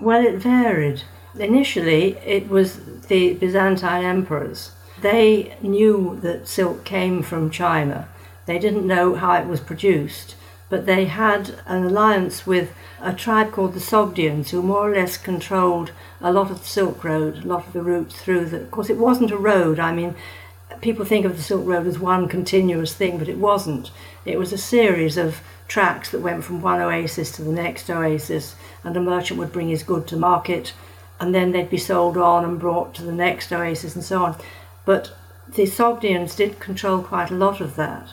Well, 0.00 0.24
it 0.24 0.36
varied. 0.36 1.02
Initially, 1.38 2.16
it 2.24 2.48
was 2.48 2.80
the 3.08 3.34
Byzantine 3.34 4.04
emperors. 4.04 4.72
They 5.00 5.56
knew 5.62 6.18
that 6.22 6.48
silk 6.48 6.84
came 6.84 7.22
from 7.22 7.50
China. 7.50 8.08
They 8.46 8.58
didn't 8.58 8.86
know 8.86 9.14
how 9.14 9.34
it 9.34 9.46
was 9.46 9.60
produced, 9.60 10.34
but 10.72 10.86
they 10.86 11.04
had 11.04 11.54
an 11.66 11.84
alliance 11.84 12.46
with 12.46 12.72
a 12.98 13.12
tribe 13.12 13.52
called 13.52 13.74
the 13.74 13.78
Sogdians, 13.78 14.48
who 14.48 14.62
more 14.62 14.90
or 14.90 14.94
less 14.94 15.18
controlled 15.18 15.92
a 16.18 16.32
lot 16.32 16.50
of 16.50 16.60
the 16.60 16.66
Silk 16.66 17.04
Road, 17.04 17.44
a 17.44 17.46
lot 17.46 17.66
of 17.66 17.74
the 17.74 17.82
routes 17.82 18.18
through 18.18 18.46
the. 18.46 18.62
Of 18.62 18.70
course, 18.70 18.88
it 18.88 18.96
wasn't 18.96 19.32
a 19.32 19.36
road. 19.36 19.78
I 19.78 19.92
mean, 19.92 20.14
people 20.80 21.04
think 21.04 21.26
of 21.26 21.36
the 21.36 21.42
Silk 21.42 21.66
Road 21.66 21.86
as 21.86 21.98
one 21.98 22.26
continuous 22.26 22.94
thing, 22.94 23.18
but 23.18 23.28
it 23.28 23.36
wasn't. 23.36 23.90
It 24.24 24.38
was 24.38 24.50
a 24.50 24.56
series 24.56 25.18
of 25.18 25.42
tracks 25.68 26.10
that 26.10 26.22
went 26.22 26.42
from 26.42 26.62
one 26.62 26.80
oasis 26.80 27.30
to 27.32 27.42
the 27.42 27.52
next 27.52 27.90
oasis, 27.90 28.56
and 28.82 28.96
a 28.96 29.00
merchant 29.00 29.38
would 29.40 29.52
bring 29.52 29.68
his 29.68 29.82
good 29.82 30.06
to 30.06 30.16
market, 30.16 30.72
and 31.20 31.34
then 31.34 31.52
they'd 31.52 31.68
be 31.68 31.76
sold 31.76 32.16
on 32.16 32.46
and 32.46 32.58
brought 32.58 32.94
to 32.94 33.02
the 33.02 33.12
next 33.12 33.52
oasis, 33.52 33.94
and 33.94 34.04
so 34.04 34.24
on. 34.24 34.38
But 34.86 35.12
the 35.46 35.64
Sogdians 35.64 36.34
did 36.34 36.60
control 36.60 37.02
quite 37.02 37.30
a 37.30 37.34
lot 37.34 37.60
of 37.60 37.76
that. 37.76 38.08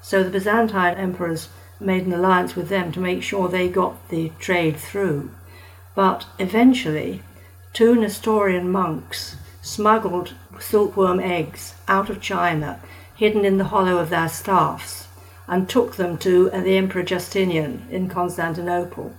So 0.00 0.22
the 0.22 0.30
Byzantine 0.30 0.94
emperors 0.94 1.48
made 1.80 2.06
an 2.06 2.12
alliance 2.12 2.54
with 2.54 2.68
them 2.68 2.92
to 2.92 3.00
make 3.00 3.22
sure 3.22 3.48
they 3.48 3.68
got 3.68 4.08
the 4.08 4.30
trade 4.38 4.76
through. 4.76 5.30
But 5.94 6.26
eventually, 6.38 7.22
two 7.72 7.94
Nestorian 7.94 8.70
monks 8.70 9.36
smuggled 9.62 10.34
silkworm 10.60 11.20
eggs 11.20 11.74
out 11.88 12.10
of 12.10 12.20
China, 12.20 12.80
hidden 13.16 13.44
in 13.44 13.58
the 13.58 13.64
hollow 13.64 13.98
of 13.98 14.10
their 14.10 14.28
staffs, 14.28 15.08
and 15.46 15.68
took 15.68 15.96
them 15.96 16.16
to 16.18 16.50
the 16.50 16.76
Emperor 16.76 17.02
Justinian 17.02 17.86
in 17.90 18.08
Constantinople. 18.08 19.14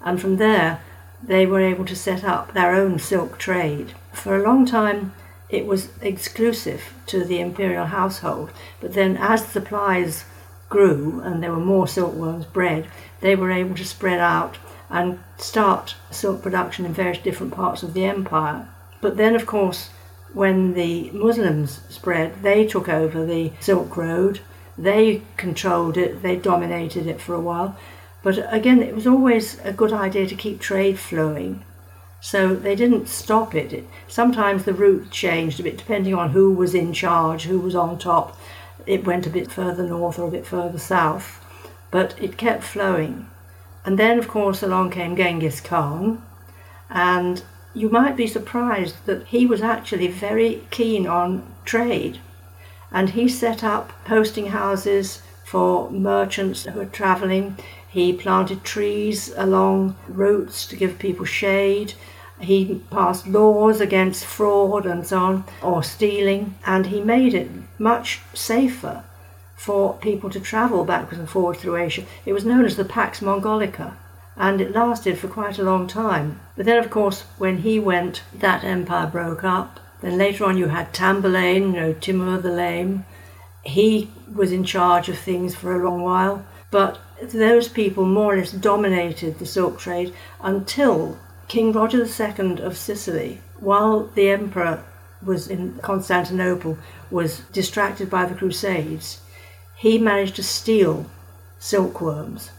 And 0.00 0.20
from 0.20 0.36
there, 0.36 0.80
they 1.22 1.46
were 1.46 1.60
able 1.60 1.84
to 1.86 1.96
set 1.96 2.24
up 2.24 2.52
their 2.52 2.74
own 2.74 2.98
silk 2.98 3.38
trade. 3.38 3.94
For 4.12 4.36
a 4.36 4.42
long 4.42 4.66
time, 4.66 5.12
it 5.48 5.66
was 5.66 5.88
exclusive 6.00 6.92
to 7.06 7.24
the 7.24 7.40
imperial 7.40 7.86
household, 7.86 8.50
but 8.80 8.94
then 8.94 9.16
as 9.16 9.46
supplies 9.46 10.24
grew 10.68 11.20
and 11.24 11.42
there 11.42 11.52
were 11.52 11.58
more 11.58 11.88
silkworms 11.88 12.44
bred, 12.44 12.86
they 13.20 13.34
were 13.34 13.50
able 13.50 13.74
to 13.74 13.84
spread 13.84 14.20
out 14.20 14.58
and 14.90 15.18
start 15.36 15.94
silk 16.10 16.42
production 16.42 16.86
in 16.86 16.92
various 16.92 17.22
different 17.22 17.54
parts 17.54 17.82
of 17.82 17.94
the 17.94 18.04
empire. 18.04 18.68
But 19.00 19.16
then, 19.16 19.34
of 19.34 19.46
course, 19.46 19.90
when 20.32 20.74
the 20.74 21.10
Muslims 21.10 21.80
spread, 21.88 22.42
they 22.42 22.66
took 22.66 22.88
over 22.88 23.24
the 23.24 23.52
Silk 23.60 23.96
Road, 23.96 24.40
they 24.76 25.22
controlled 25.36 25.96
it, 25.96 26.22
they 26.22 26.36
dominated 26.36 27.06
it 27.06 27.20
for 27.20 27.34
a 27.34 27.40
while. 27.40 27.76
But 28.22 28.52
again, 28.52 28.82
it 28.82 28.94
was 28.94 29.06
always 29.06 29.58
a 29.60 29.72
good 29.72 29.92
idea 29.92 30.26
to 30.26 30.34
keep 30.34 30.60
trade 30.60 30.98
flowing. 30.98 31.64
So 32.20 32.54
they 32.54 32.74
didn't 32.74 33.08
stop 33.08 33.54
it. 33.54 33.84
Sometimes 34.08 34.64
the 34.64 34.74
route 34.74 35.10
changed 35.10 35.60
a 35.60 35.62
bit 35.62 35.78
depending 35.78 36.14
on 36.14 36.30
who 36.30 36.52
was 36.52 36.74
in 36.74 36.92
charge, 36.92 37.44
who 37.44 37.60
was 37.60 37.76
on 37.76 37.98
top. 37.98 38.36
It 38.88 39.04
went 39.04 39.26
a 39.26 39.30
bit 39.30 39.52
further 39.52 39.82
north 39.82 40.18
or 40.18 40.28
a 40.28 40.30
bit 40.30 40.46
further 40.46 40.78
south, 40.78 41.44
but 41.90 42.14
it 42.18 42.38
kept 42.38 42.64
flowing. 42.64 43.26
And 43.84 43.98
then, 43.98 44.18
of 44.18 44.28
course, 44.28 44.62
along 44.62 44.92
came 44.92 45.14
Genghis 45.14 45.60
Khan, 45.60 46.22
and 46.88 47.42
you 47.74 47.90
might 47.90 48.16
be 48.16 48.26
surprised 48.26 49.04
that 49.04 49.26
he 49.26 49.44
was 49.44 49.60
actually 49.60 50.08
very 50.08 50.62
keen 50.70 51.06
on 51.06 51.46
trade. 51.66 52.20
And 52.90 53.10
he 53.10 53.28
set 53.28 53.62
up 53.62 53.92
posting 54.06 54.46
houses 54.46 55.20
for 55.44 55.90
merchants 55.90 56.64
who 56.64 56.78
were 56.78 56.86
travelling. 56.86 57.58
He 57.90 58.14
planted 58.14 58.64
trees 58.64 59.30
along 59.36 59.96
routes 60.08 60.64
to 60.66 60.76
give 60.76 60.98
people 60.98 61.26
shade. 61.26 61.92
He 62.40 62.80
passed 62.90 63.26
laws 63.26 63.82
against 63.82 64.24
fraud 64.24 64.86
and 64.86 65.06
so 65.06 65.18
on, 65.18 65.44
or 65.60 65.82
stealing, 65.82 66.54
and 66.64 66.86
he 66.86 67.02
made 67.02 67.34
it 67.34 67.50
much 67.78 68.20
safer 68.34 69.04
for 69.56 69.94
people 69.98 70.30
to 70.30 70.40
travel 70.40 70.84
backwards 70.84 71.18
and 71.18 71.28
forwards 71.28 71.60
through 71.60 71.76
Asia. 71.76 72.04
It 72.24 72.32
was 72.32 72.44
known 72.44 72.64
as 72.64 72.76
the 72.76 72.84
Pax 72.84 73.20
Mongolica 73.20 73.96
and 74.38 74.60
it 74.60 74.72
lasted 74.72 75.18
for 75.18 75.26
quite 75.26 75.58
a 75.58 75.64
long 75.64 75.88
time. 75.88 76.40
But 76.56 76.64
then, 76.64 76.78
of 76.78 76.90
course, 76.90 77.22
when 77.38 77.58
he 77.58 77.80
went, 77.80 78.22
that 78.32 78.62
empire 78.62 79.08
broke 79.08 79.42
up. 79.42 79.80
Then 80.00 80.16
later 80.16 80.44
on, 80.44 80.56
you 80.56 80.68
had 80.68 80.94
Tamburlaine, 80.94 81.74
you 81.74 81.80
know, 81.80 81.92
Timur 81.92 82.38
the 82.38 82.52
Lame. 82.52 83.04
He 83.64 84.10
was 84.32 84.52
in 84.52 84.62
charge 84.62 85.08
of 85.08 85.18
things 85.18 85.56
for 85.56 85.74
a 85.74 85.84
long 85.84 86.02
while, 86.02 86.46
but 86.70 87.00
those 87.20 87.68
people 87.68 88.06
more 88.06 88.34
or 88.34 88.36
less 88.36 88.52
dominated 88.52 89.38
the 89.38 89.46
silk 89.46 89.80
trade 89.80 90.14
until 90.40 91.18
King 91.48 91.72
Roger 91.72 92.04
II 92.04 92.62
of 92.62 92.76
Sicily, 92.76 93.40
while 93.58 94.04
the 94.14 94.28
emperor 94.28 94.84
was 95.24 95.48
in 95.48 95.78
Constantinople, 95.82 96.78
was 97.10 97.40
distracted 97.52 98.08
by 98.10 98.24
the 98.26 98.34
Crusades, 98.34 99.20
he 99.76 99.98
managed 99.98 100.36
to 100.36 100.42
steal 100.42 101.06
silkworms 101.58 102.50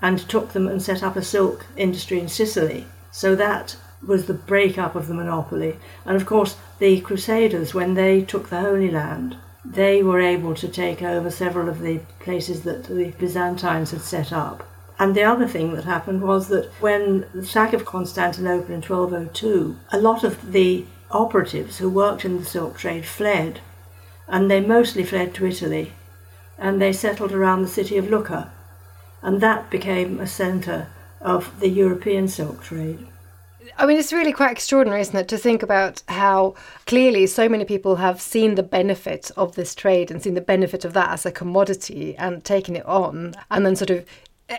and 0.00 0.18
took 0.28 0.52
them 0.52 0.68
and 0.68 0.82
set 0.82 1.02
up 1.02 1.16
a 1.16 1.22
silk 1.22 1.66
industry 1.76 2.20
in 2.20 2.28
Sicily. 2.28 2.86
So 3.10 3.34
that 3.36 3.76
was 4.06 4.26
the 4.26 4.34
breakup 4.34 4.94
of 4.94 5.08
the 5.08 5.14
monopoly. 5.14 5.76
And 6.04 6.16
of 6.16 6.26
course, 6.26 6.56
the 6.78 7.00
Crusaders, 7.00 7.74
when 7.74 7.94
they 7.94 8.22
took 8.22 8.50
the 8.50 8.60
Holy 8.60 8.90
Land, 8.90 9.36
they 9.64 10.02
were 10.02 10.20
able 10.20 10.54
to 10.56 10.68
take 10.68 11.02
over 11.02 11.30
several 11.30 11.68
of 11.68 11.80
the 11.80 12.00
places 12.20 12.62
that 12.62 12.84
the 12.84 13.12
Byzantines 13.18 13.92
had 13.92 14.02
set 14.02 14.32
up. 14.32 14.68
And 14.98 15.14
the 15.14 15.24
other 15.24 15.48
thing 15.48 15.74
that 15.74 15.84
happened 15.84 16.22
was 16.22 16.48
that 16.48 16.70
when 16.80 17.26
the 17.34 17.44
sack 17.44 17.72
of 17.72 17.84
Constantinople 17.84 18.74
in 18.74 18.82
1202, 18.82 19.76
a 19.92 19.98
lot 19.98 20.22
of 20.22 20.52
the 20.52 20.84
operatives 21.10 21.78
who 21.78 21.88
worked 21.88 22.24
in 22.24 22.38
the 22.38 22.44
silk 22.44 22.78
trade 22.78 23.04
fled, 23.06 23.60
and 24.26 24.50
they 24.50 24.60
mostly 24.60 25.04
fled 25.04 25.34
to 25.34 25.46
Italy, 25.46 25.92
and 26.58 26.80
they 26.80 26.92
settled 26.92 27.32
around 27.32 27.62
the 27.62 27.68
city 27.68 27.96
of 27.96 28.10
Lucca 28.10 28.50
and 29.24 29.40
that 29.40 29.70
became 29.70 30.20
a 30.20 30.26
centre 30.26 30.86
of 31.20 31.58
the 31.58 31.68
European 31.68 32.28
silk 32.28 32.62
trade. 32.62 33.06
I 33.78 33.86
mean, 33.86 33.96
it's 33.96 34.12
really 34.12 34.32
quite 34.32 34.52
extraordinary, 34.52 35.00
isn't 35.00 35.16
it, 35.16 35.28
to 35.28 35.38
think 35.38 35.62
about 35.62 36.02
how 36.08 36.54
clearly 36.84 37.26
so 37.26 37.48
many 37.48 37.64
people 37.64 37.96
have 37.96 38.20
seen 38.20 38.54
the 38.54 38.62
benefit 38.62 39.30
of 39.34 39.54
this 39.54 39.74
trade 39.74 40.10
and 40.10 40.22
seen 40.22 40.34
the 40.34 40.42
benefit 40.42 40.84
of 40.84 40.92
that 40.92 41.08
as 41.08 41.24
a 41.24 41.32
commodity 41.32 42.14
and 42.18 42.44
taken 42.44 42.76
it 42.76 42.84
on, 42.84 43.34
and 43.50 43.64
then 43.64 43.74
sort 43.74 43.88
of 43.88 44.04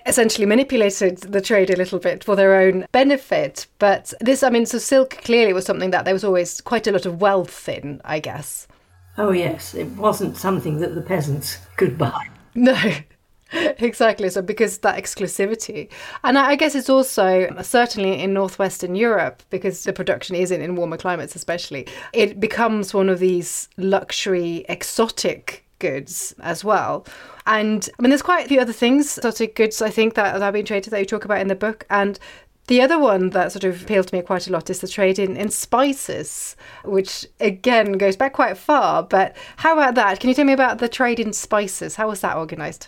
essentially 0.06 0.46
manipulated 0.46 1.18
the 1.20 1.42
trade 1.42 1.70
a 1.70 1.76
little 1.76 2.00
bit 2.00 2.24
for 2.24 2.36
their 2.36 2.56
own 2.56 2.86
benefit. 2.92 3.68
But 3.80 4.14
this, 4.20 4.44
I 4.44 4.50
mean, 4.50 4.66
so 4.66 4.78
silk 4.78 5.12
clearly 5.24 5.54
was 5.54 5.66
something 5.66 5.92
that 5.92 6.06
there 6.06 6.14
was 6.14 6.24
always 6.24 6.62
quite 6.62 6.88
a 6.88 6.92
lot 6.92 7.06
of 7.06 7.22
wealth 7.22 7.70
in, 7.70 8.02
I 8.04 8.20
guess. 8.20 8.68
Oh, 9.18 9.32
yes, 9.32 9.74
it 9.74 9.88
wasn't 9.92 10.38
something 10.38 10.80
that 10.80 10.96
the 10.96 11.02
peasants 11.02 11.60
could 11.78 11.98
buy. 11.98 12.30
No. 12.54 12.76
exactly. 13.52 14.30
So 14.30 14.42
because 14.42 14.80
that 14.80 15.02
exclusivity, 15.02 15.90
and 16.24 16.38
I 16.38 16.56
guess 16.56 16.76
it's 16.76 16.90
also 16.90 17.48
certainly 17.62 18.22
in 18.22 18.34
northwestern 18.34 18.96
Europe 18.96 19.44
because 19.50 19.84
the 19.84 19.94
production 19.94 20.36
isn't 20.36 20.62
in 20.62 20.76
warmer 20.76 20.98
climates, 20.98 21.36
especially. 21.36 21.88
It 22.14 22.40
becomes 22.40 22.94
one 22.94 23.10
of 23.10 23.20
these 23.20 23.70
luxury, 23.78 24.66
exotic 24.68 25.65
goods 25.80 26.34
as 26.40 26.64
well. 26.64 27.06
And 27.46 27.88
I 27.98 28.02
mean, 28.02 28.10
there's 28.10 28.22
quite 28.22 28.46
a 28.46 28.50
few 28.50 28.60
other 28.60 28.74
things, 28.74 29.12
sort 29.12 29.40
of 29.42 29.56
goods, 29.56 29.82
I 29.82 29.90
think, 29.90 30.16
that, 30.16 30.34
that 30.34 30.42
have 30.42 30.54
been 30.54 30.66
traded 30.66 30.92
that 30.92 31.00
you 31.00 31.06
talk 31.06 31.26
about 31.26 31.42
in 31.42 31.48
the 31.48 31.56
book. 31.56 31.86
And 31.90 32.20
the 32.68 32.82
other 32.82 32.98
one 32.98 33.30
that 33.32 33.52
sort 33.52 33.64
of 33.64 33.84
appealed 33.84 34.08
to 34.08 34.16
me 34.16 34.22
quite 34.24 34.48
a 34.48 34.52
lot 34.52 34.70
is 34.70 34.80
the 34.80 34.88
trade 34.88 35.20
in, 35.20 35.38
in 35.38 35.52
spices, 35.52 36.56
which 36.84 37.28
again 37.40 37.94
goes 37.94 38.16
back 38.16 38.34
quite 38.34 38.58
far. 38.58 39.04
But 39.04 39.36
how 39.58 39.74
about 39.74 39.96
that? 39.96 40.20
Can 40.20 40.30
you 40.30 40.36
tell 40.36 40.46
me 40.46 40.54
about 40.54 40.80
the 40.80 40.90
trade 40.90 41.20
in 41.20 41.34
spices? 41.34 41.96
How 41.96 42.08
was 42.08 42.22
that 42.22 42.38
organised? 42.38 42.88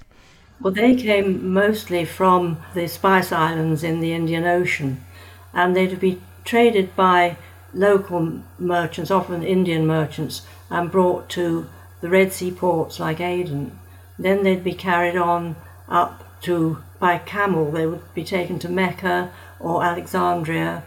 Well, 0.59 0.73
they 0.73 0.95
came 0.95 1.53
mostly 1.53 2.03
from 2.05 2.57
the 2.73 2.87
Spice 2.87 3.31
Islands 3.31 3.83
in 3.83 3.99
the 3.99 4.13
Indian 4.13 4.45
Ocean, 4.45 5.05
and 5.53 5.75
they'd 5.75 5.99
be 5.99 6.19
traded 6.45 6.95
by 6.95 7.37
local 7.75 8.41
merchants, 8.57 9.11
often 9.11 9.43
Indian 9.43 9.85
merchants, 9.85 10.41
and 10.71 10.91
brought 10.91 11.29
to 11.29 11.69
the 12.01 12.09
Red 12.09 12.33
Sea 12.33 12.51
ports 12.51 12.99
like 12.99 13.19
Aden. 13.19 13.77
Then 14.19 14.43
they'd 14.43 14.63
be 14.63 14.73
carried 14.73 15.15
on 15.15 15.55
up 15.87 16.41
to 16.41 16.83
by 16.99 17.17
camel. 17.17 17.71
They 17.71 17.85
would 17.85 18.13
be 18.13 18.23
taken 18.23 18.59
to 18.59 18.69
Mecca 18.69 19.31
or 19.59 19.83
Alexandria, 19.83 20.83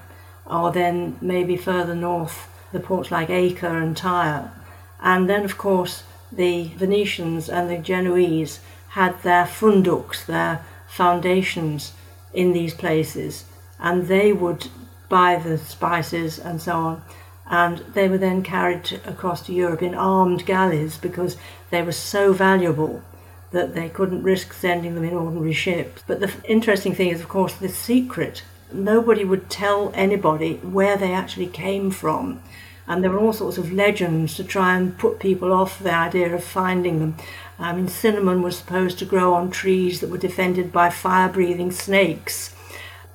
or 0.46 0.72
then 0.72 1.16
maybe 1.20 1.56
further 1.56 1.94
north, 1.94 2.48
the 2.72 2.80
ports 2.80 3.10
like 3.10 3.30
Acre 3.30 3.78
and 3.78 3.96
Tyre. 3.96 4.52
And 5.00 5.28
then, 5.28 5.44
of 5.44 5.58
course, 5.58 6.04
the 6.30 6.68
Venetians 6.76 7.48
and 7.48 7.70
the 7.70 7.78
Genoese 7.78 8.60
had 8.90 9.22
their 9.22 9.44
funduks, 9.44 10.26
their 10.26 10.64
foundations 10.88 11.92
in 12.32 12.52
these 12.52 12.74
places, 12.74 13.44
and 13.78 14.06
they 14.08 14.32
would 14.32 14.68
buy 15.08 15.36
the 15.36 15.58
spices 15.58 16.38
and 16.38 16.60
so 16.60 16.72
on. 16.72 17.02
And 17.50 17.78
they 17.94 18.08
were 18.08 18.16
then 18.16 18.44
carried 18.44 19.00
across 19.04 19.44
to 19.46 19.52
Europe 19.52 19.82
in 19.82 19.94
armed 19.94 20.46
galleys 20.46 20.96
because 20.96 21.36
they 21.70 21.82
were 21.82 21.92
so 21.92 22.32
valuable 22.32 23.02
that 23.50 23.74
they 23.74 23.88
couldn't 23.88 24.22
risk 24.22 24.52
sending 24.52 24.94
them 24.94 25.02
in 25.02 25.14
ordinary 25.14 25.52
ships. 25.52 26.04
But 26.06 26.20
the 26.20 26.32
interesting 26.44 26.94
thing 26.94 27.08
is, 27.08 27.20
of 27.20 27.28
course, 27.28 27.54
the 27.54 27.68
secret. 27.68 28.44
Nobody 28.72 29.24
would 29.24 29.50
tell 29.50 29.90
anybody 29.96 30.54
where 30.62 30.96
they 30.96 31.12
actually 31.12 31.48
came 31.48 31.90
from. 31.90 32.40
And 32.86 33.02
there 33.02 33.10
were 33.10 33.18
all 33.18 33.32
sorts 33.32 33.58
of 33.58 33.72
legends 33.72 34.36
to 34.36 34.44
try 34.44 34.76
and 34.76 34.96
put 34.96 35.18
people 35.18 35.52
off 35.52 35.80
the 35.80 35.92
idea 35.92 36.32
of 36.32 36.44
finding 36.44 37.00
them. 37.00 37.16
I 37.58 37.72
mean, 37.72 37.88
cinnamon 37.88 38.42
was 38.42 38.58
supposed 38.58 38.98
to 39.00 39.04
grow 39.04 39.34
on 39.34 39.50
trees 39.50 40.00
that 40.00 40.10
were 40.10 40.18
defended 40.18 40.72
by 40.72 40.90
fire 40.90 41.28
breathing 41.28 41.72
snakes. 41.72 42.54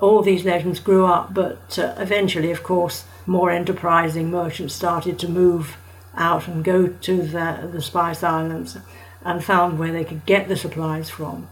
All 0.02 0.22
these 0.22 0.44
legends 0.44 0.82
grew 0.82 1.06
up, 1.06 1.34
but 1.34 1.80
uh, 1.80 1.96
eventually, 1.98 2.52
of 2.52 2.64
course, 2.64 3.06
more 3.26 3.52
enterprising 3.52 4.32
merchants 4.32 4.74
started 4.74 5.20
to 5.20 5.28
move 5.28 5.78
out 6.16 6.48
and 6.48 6.64
go 6.64 6.88
to 6.88 7.22
the, 7.22 7.70
the 7.72 7.82
Spice 7.82 8.24
Islands 8.24 8.78
and 9.24 9.44
found 9.44 9.80
where 9.80 9.92
they 9.92 10.06
could 10.06 10.26
get 10.26 10.48
the 10.48 10.56
supplies 10.56 11.10
from. 11.10 11.50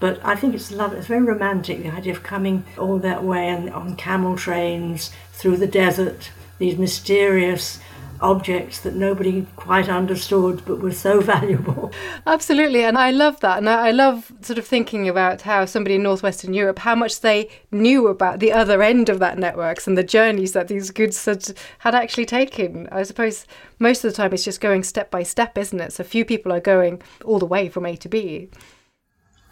But 0.00 0.20
I 0.24 0.34
think 0.34 0.54
it's 0.54 0.72
lovely, 0.72 0.98
it's 0.98 1.06
very 1.06 1.22
romantic, 1.22 1.82
the 1.82 1.90
idea 1.90 2.12
of 2.12 2.24
coming 2.24 2.64
all 2.76 2.98
that 2.98 3.22
way 3.22 3.48
and 3.48 3.70
on 3.70 3.94
camel 3.94 4.36
trains 4.36 5.12
through 5.32 5.58
the 5.58 5.66
desert, 5.68 6.32
these 6.58 6.76
mysterious 6.76 7.78
objects 8.22 8.80
that 8.80 8.94
nobody 8.94 9.46
quite 9.56 9.88
understood 9.88 10.62
but 10.64 10.80
were 10.80 10.92
so 10.92 11.20
valuable. 11.34 11.92
Absolutely, 12.26 12.84
and 12.84 12.96
I 12.96 13.10
love 13.10 13.40
that. 13.40 13.58
And 13.58 13.68
I 13.68 13.90
love 13.90 14.32
sort 14.40 14.58
of 14.58 14.66
thinking 14.66 15.08
about 15.08 15.42
how 15.42 15.64
somebody 15.64 15.96
in 15.96 16.02
northwestern 16.02 16.54
Europe, 16.54 16.78
how 16.78 16.94
much 16.94 17.20
they 17.20 17.50
knew 17.70 18.06
about 18.08 18.40
the 18.40 18.52
other 18.52 18.82
end 18.82 19.08
of 19.08 19.18
that 19.18 19.38
networks 19.38 19.86
and 19.86 19.98
the 19.98 20.04
journeys 20.04 20.52
that 20.52 20.68
these 20.68 20.90
goods 20.90 21.24
had, 21.24 21.52
had 21.80 21.94
actually 21.94 22.26
taken. 22.26 22.88
I 22.90 23.02
suppose 23.02 23.46
most 23.78 24.04
of 24.04 24.10
the 24.10 24.16
time 24.16 24.32
it's 24.32 24.44
just 24.44 24.60
going 24.60 24.82
step 24.82 25.10
by 25.10 25.22
step, 25.22 25.58
isn't 25.58 25.80
it? 25.80 25.92
So 25.92 26.04
few 26.04 26.24
people 26.24 26.52
are 26.52 26.60
going 26.60 27.02
all 27.24 27.38
the 27.38 27.46
way 27.46 27.68
from 27.68 27.86
A 27.86 27.96
to 27.96 28.08
B. 28.08 28.48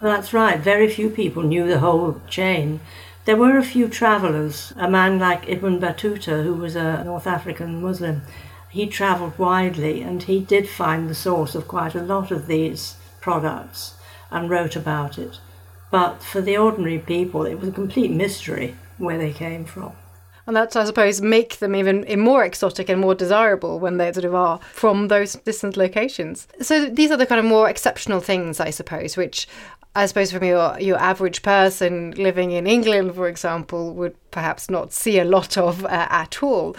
Well, 0.00 0.14
That's 0.14 0.33
right, 0.33 0.59
very 0.59 0.88
few 0.88 1.11
people 1.11 1.42
knew 1.42 1.66
the 1.66 1.80
whole 1.80 2.20
chain. 2.28 2.80
There 3.26 3.37
were 3.37 3.59
a 3.59 3.62
few 3.62 3.87
travellers, 3.87 4.72
a 4.76 4.90
man 4.90 5.18
like 5.18 5.46
Ibn 5.46 5.78
Battuta, 5.78 6.42
who 6.42 6.54
was 6.54 6.74
a 6.74 7.04
North 7.04 7.26
African 7.26 7.83
Muslim, 7.83 8.22
he 8.70 8.87
travelled 8.87 9.38
widely 9.38 10.00
and 10.00 10.22
he 10.22 10.40
did 10.40 10.68
find 10.68 11.09
the 11.09 11.14
source 11.14 11.54
of 11.54 11.68
quite 11.68 11.94
a 11.94 12.02
lot 12.02 12.30
of 12.30 12.46
these 12.46 12.96
products 13.20 13.94
and 14.30 14.48
wrote 14.48 14.76
about 14.76 15.18
it. 15.18 15.40
But 15.90 16.22
for 16.22 16.40
the 16.40 16.56
ordinary 16.56 16.98
people, 16.98 17.44
it 17.44 17.59
was 17.59 17.68
a 17.68 17.72
complete 17.72 18.12
mystery 18.12 18.76
where 18.98 19.18
they 19.18 19.33
came 19.33 19.64
from. 19.64 19.92
And 20.46 20.56
that's, 20.56 20.74
I 20.74 20.85
suppose, 20.85 21.20
make 21.20 21.59
them 21.59 21.76
even 21.76 22.04
more 22.18 22.44
exotic 22.44 22.88
and 22.88 23.00
more 23.00 23.14
desirable 23.14 23.78
when 23.78 23.98
they 23.98 24.12
sort 24.12 24.24
of 24.24 24.35
are 24.35 24.59
from 24.72 25.09
those 25.09 25.35
distant 25.35 25.76
locations. 25.76 26.48
So 26.61 26.87
these 26.87 27.11
are 27.11 27.16
the 27.16 27.26
kind 27.26 27.38
of 27.38 27.44
more 27.44 27.68
exceptional 27.68 28.20
things, 28.20 28.59
I 28.59 28.70
suppose, 28.70 29.16
which 29.16 29.46
I 29.94 30.06
suppose 30.06 30.33
from 30.33 30.44
your 30.44 30.78
your 30.80 30.98
average 30.98 31.42
person 31.42 32.12
living 32.12 32.52
in 32.52 32.66
England, 32.66 33.14
for 33.14 33.28
example, 33.28 33.92
would 33.94 34.16
perhaps 34.30 34.70
not 34.70 34.92
see 34.92 35.18
a 35.18 35.24
lot 35.24 35.56
of 35.56 35.85
uh, 35.85 36.06
at 36.11 36.42
all. 36.42 36.76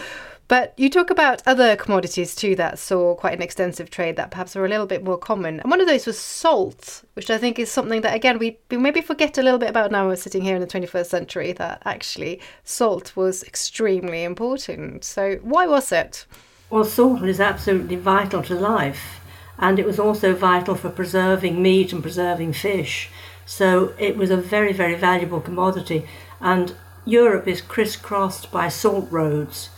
But 0.51 0.73
you 0.75 0.89
talk 0.89 1.09
about 1.09 1.41
other 1.45 1.77
commodities 1.77 2.35
too 2.35 2.57
that 2.57 2.77
saw 2.77 3.15
quite 3.15 3.35
an 3.35 3.41
extensive 3.41 3.89
trade 3.89 4.17
that 4.17 4.31
perhaps 4.31 4.53
were 4.53 4.65
a 4.65 4.67
little 4.67 4.85
bit 4.85 5.01
more 5.01 5.17
common. 5.17 5.61
And 5.61 5.71
one 5.71 5.79
of 5.79 5.87
those 5.87 6.05
was 6.05 6.19
salt, 6.19 7.05
which 7.13 7.29
I 7.29 7.37
think 7.37 7.57
is 7.57 7.71
something 7.71 8.01
that, 8.01 8.13
again, 8.13 8.37
we, 8.37 8.57
maybe 8.69 8.99
forget 8.99 9.37
a 9.37 9.43
little 9.43 9.59
bit 9.59 9.69
about 9.69 9.91
now 9.91 10.05
we're 10.05 10.17
sitting 10.17 10.41
here 10.41 10.55
in 10.55 10.61
the 10.61 10.67
21st 10.67 11.05
century, 11.05 11.53
that 11.53 11.81
actually 11.85 12.41
salt 12.65 13.15
was 13.15 13.43
extremely 13.43 14.25
important. 14.25 15.05
So, 15.05 15.35
why 15.41 15.67
was 15.67 15.89
it? 15.93 16.25
Well, 16.69 16.83
salt 16.83 17.23
is 17.23 17.39
absolutely 17.39 17.95
vital 17.95 18.43
to 18.43 18.53
life, 18.53 19.21
and 19.57 19.79
it 19.79 19.85
was 19.85 19.99
also 19.99 20.35
vital 20.35 20.75
for 20.75 20.89
preserving 20.89 21.63
meat 21.63 21.93
and 21.93 22.01
preserving 22.01 22.51
fish. 22.51 23.09
So, 23.45 23.93
it 23.97 24.17
was 24.17 24.29
a 24.29 24.35
very, 24.35 24.73
very 24.73 24.95
valuable 24.95 25.39
commodity. 25.39 26.05
And 26.41 26.75
Europe 27.05 27.47
is 27.47 27.61
crisscrossed 27.61 28.51
by 28.51 28.67
salt 28.67 29.09
roads 29.09 29.69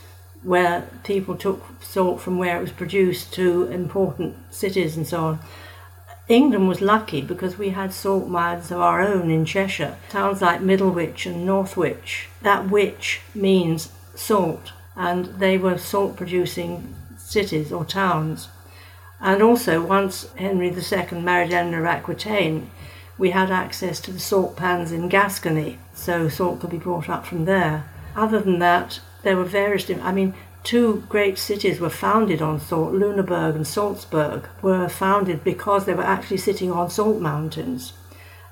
where 0.44 0.88
people 1.04 1.36
took 1.36 1.64
salt 1.82 2.22
from 2.22 2.38
where 2.38 2.58
it 2.58 2.62
was 2.62 2.72
produced 2.72 3.34
to 3.34 3.64
important 3.68 4.36
cities 4.54 4.98
and 4.98 5.08
so 5.08 5.24
on. 5.26 5.40
England 6.30 6.70
was 6.70 6.82
lucky 6.82 7.22
because 7.22 7.58
we 7.58 7.70
had 7.70 7.94
salt 7.94 8.28
mines 8.28 8.72
of 8.72 8.80
our 8.80 9.02
own 9.02 9.30
in 9.30 9.46
Cheshire, 9.46 9.98
towns 10.10 10.42
like 10.42 10.62
Middlewich 10.62 11.26
and 11.26 11.46
Northwich. 11.46 12.30
That 12.42 12.70
wich 12.70 13.22
means 13.36 13.92
salt, 14.16 14.72
and 14.96 15.26
they 15.26 15.58
were 15.58 15.78
salt 15.78 16.16
producing 16.16 16.96
cities 17.18 17.72
or 17.74 17.84
towns. 17.84 18.48
And 19.20 19.42
also, 19.42 19.82
once 19.82 20.32
Henry 20.34 20.70
II 20.70 21.22
married 21.22 21.52
Eleanor 21.52 21.80
of 21.80 21.86
Aquitaine, 21.86 22.70
we 23.18 23.32
had 23.32 23.52
access 23.52 24.00
to 24.02 24.12
the 24.12 24.20
salt 24.20 24.56
pans 24.56 24.92
in 24.92 25.10
Gascony, 25.10 25.78
so 25.94 26.30
salt 26.30 26.60
could 26.60 26.70
be 26.70 26.78
brought 26.78 27.10
up 27.10 27.26
from 27.26 27.46
there. 27.46 27.86
Other 28.16 28.40
than 28.40 28.60
that, 28.60 29.00
there 29.24 29.38
were 29.38 29.46
various 29.46 29.90
I 29.90 30.12
mean, 30.12 30.34
two 30.64 31.04
great 31.10 31.38
cities 31.38 31.80
were 31.80 31.90
founded 31.90 32.42
on 32.42 32.60
salt. 32.60 32.94
Lüneburg 32.94 33.56
and 33.56 33.68
Salzburg 33.68 34.48
were 34.62 34.88
founded 34.88 35.44
because 35.44 35.86
they 35.86 35.94
were 35.94 36.04
actually 36.04 36.38
sitting 36.38 36.72
on 36.72 36.90
salt 36.90 37.22
mountains. 37.22 37.94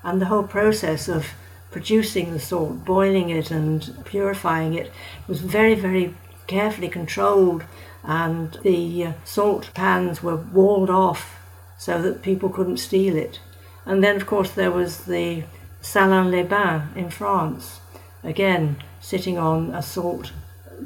And 0.02 0.20
the 0.20 0.26
whole 0.26 0.42
process 0.42 1.08
of 1.08 1.28
producing 1.70 2.32
the 2.32 2.40
salt, 2.40 2.84
boiling 2.84 3.30
it 3.30 3.50
and 3.50 4.04
purifying 4.04 4.74
it, 4.74 4.90
was 5.28 5.40
very, 5.40 5.74
very 5.74 6.14
carefully 6.46 6.88
controlled. 6.88 7.64
And 8.02 8.58
the 8.62 9.06
uh, 9.06 9.12
salt 9.24 9.70
pans 9.74 10.22
were 10.22 10.36
walled 10.36 10.90
off 10.90 11.38
so 11.78 12.02
that 12.02 12.22
people 12.22 12.48
couldn't 12.48 12.78
steal 12.78 13.16
it. 13.16 13.40
And 13.86 14.02
then, 14.02 14.16
of 14.16 14.26
course, 14.26 14.50
there 14.50 14.70
was 14.70 15.04
the 15.04 15.44
Salins 15.80 16.30
les 16.30 16.44
Bains 16.44 16.96
in 16.96 17.10
France, 17.10 17.80
again 18.22 18.76
sitting 19.00 19.36
on 19.36 19.74
a 19.74 19.82
salt 19.82 20.32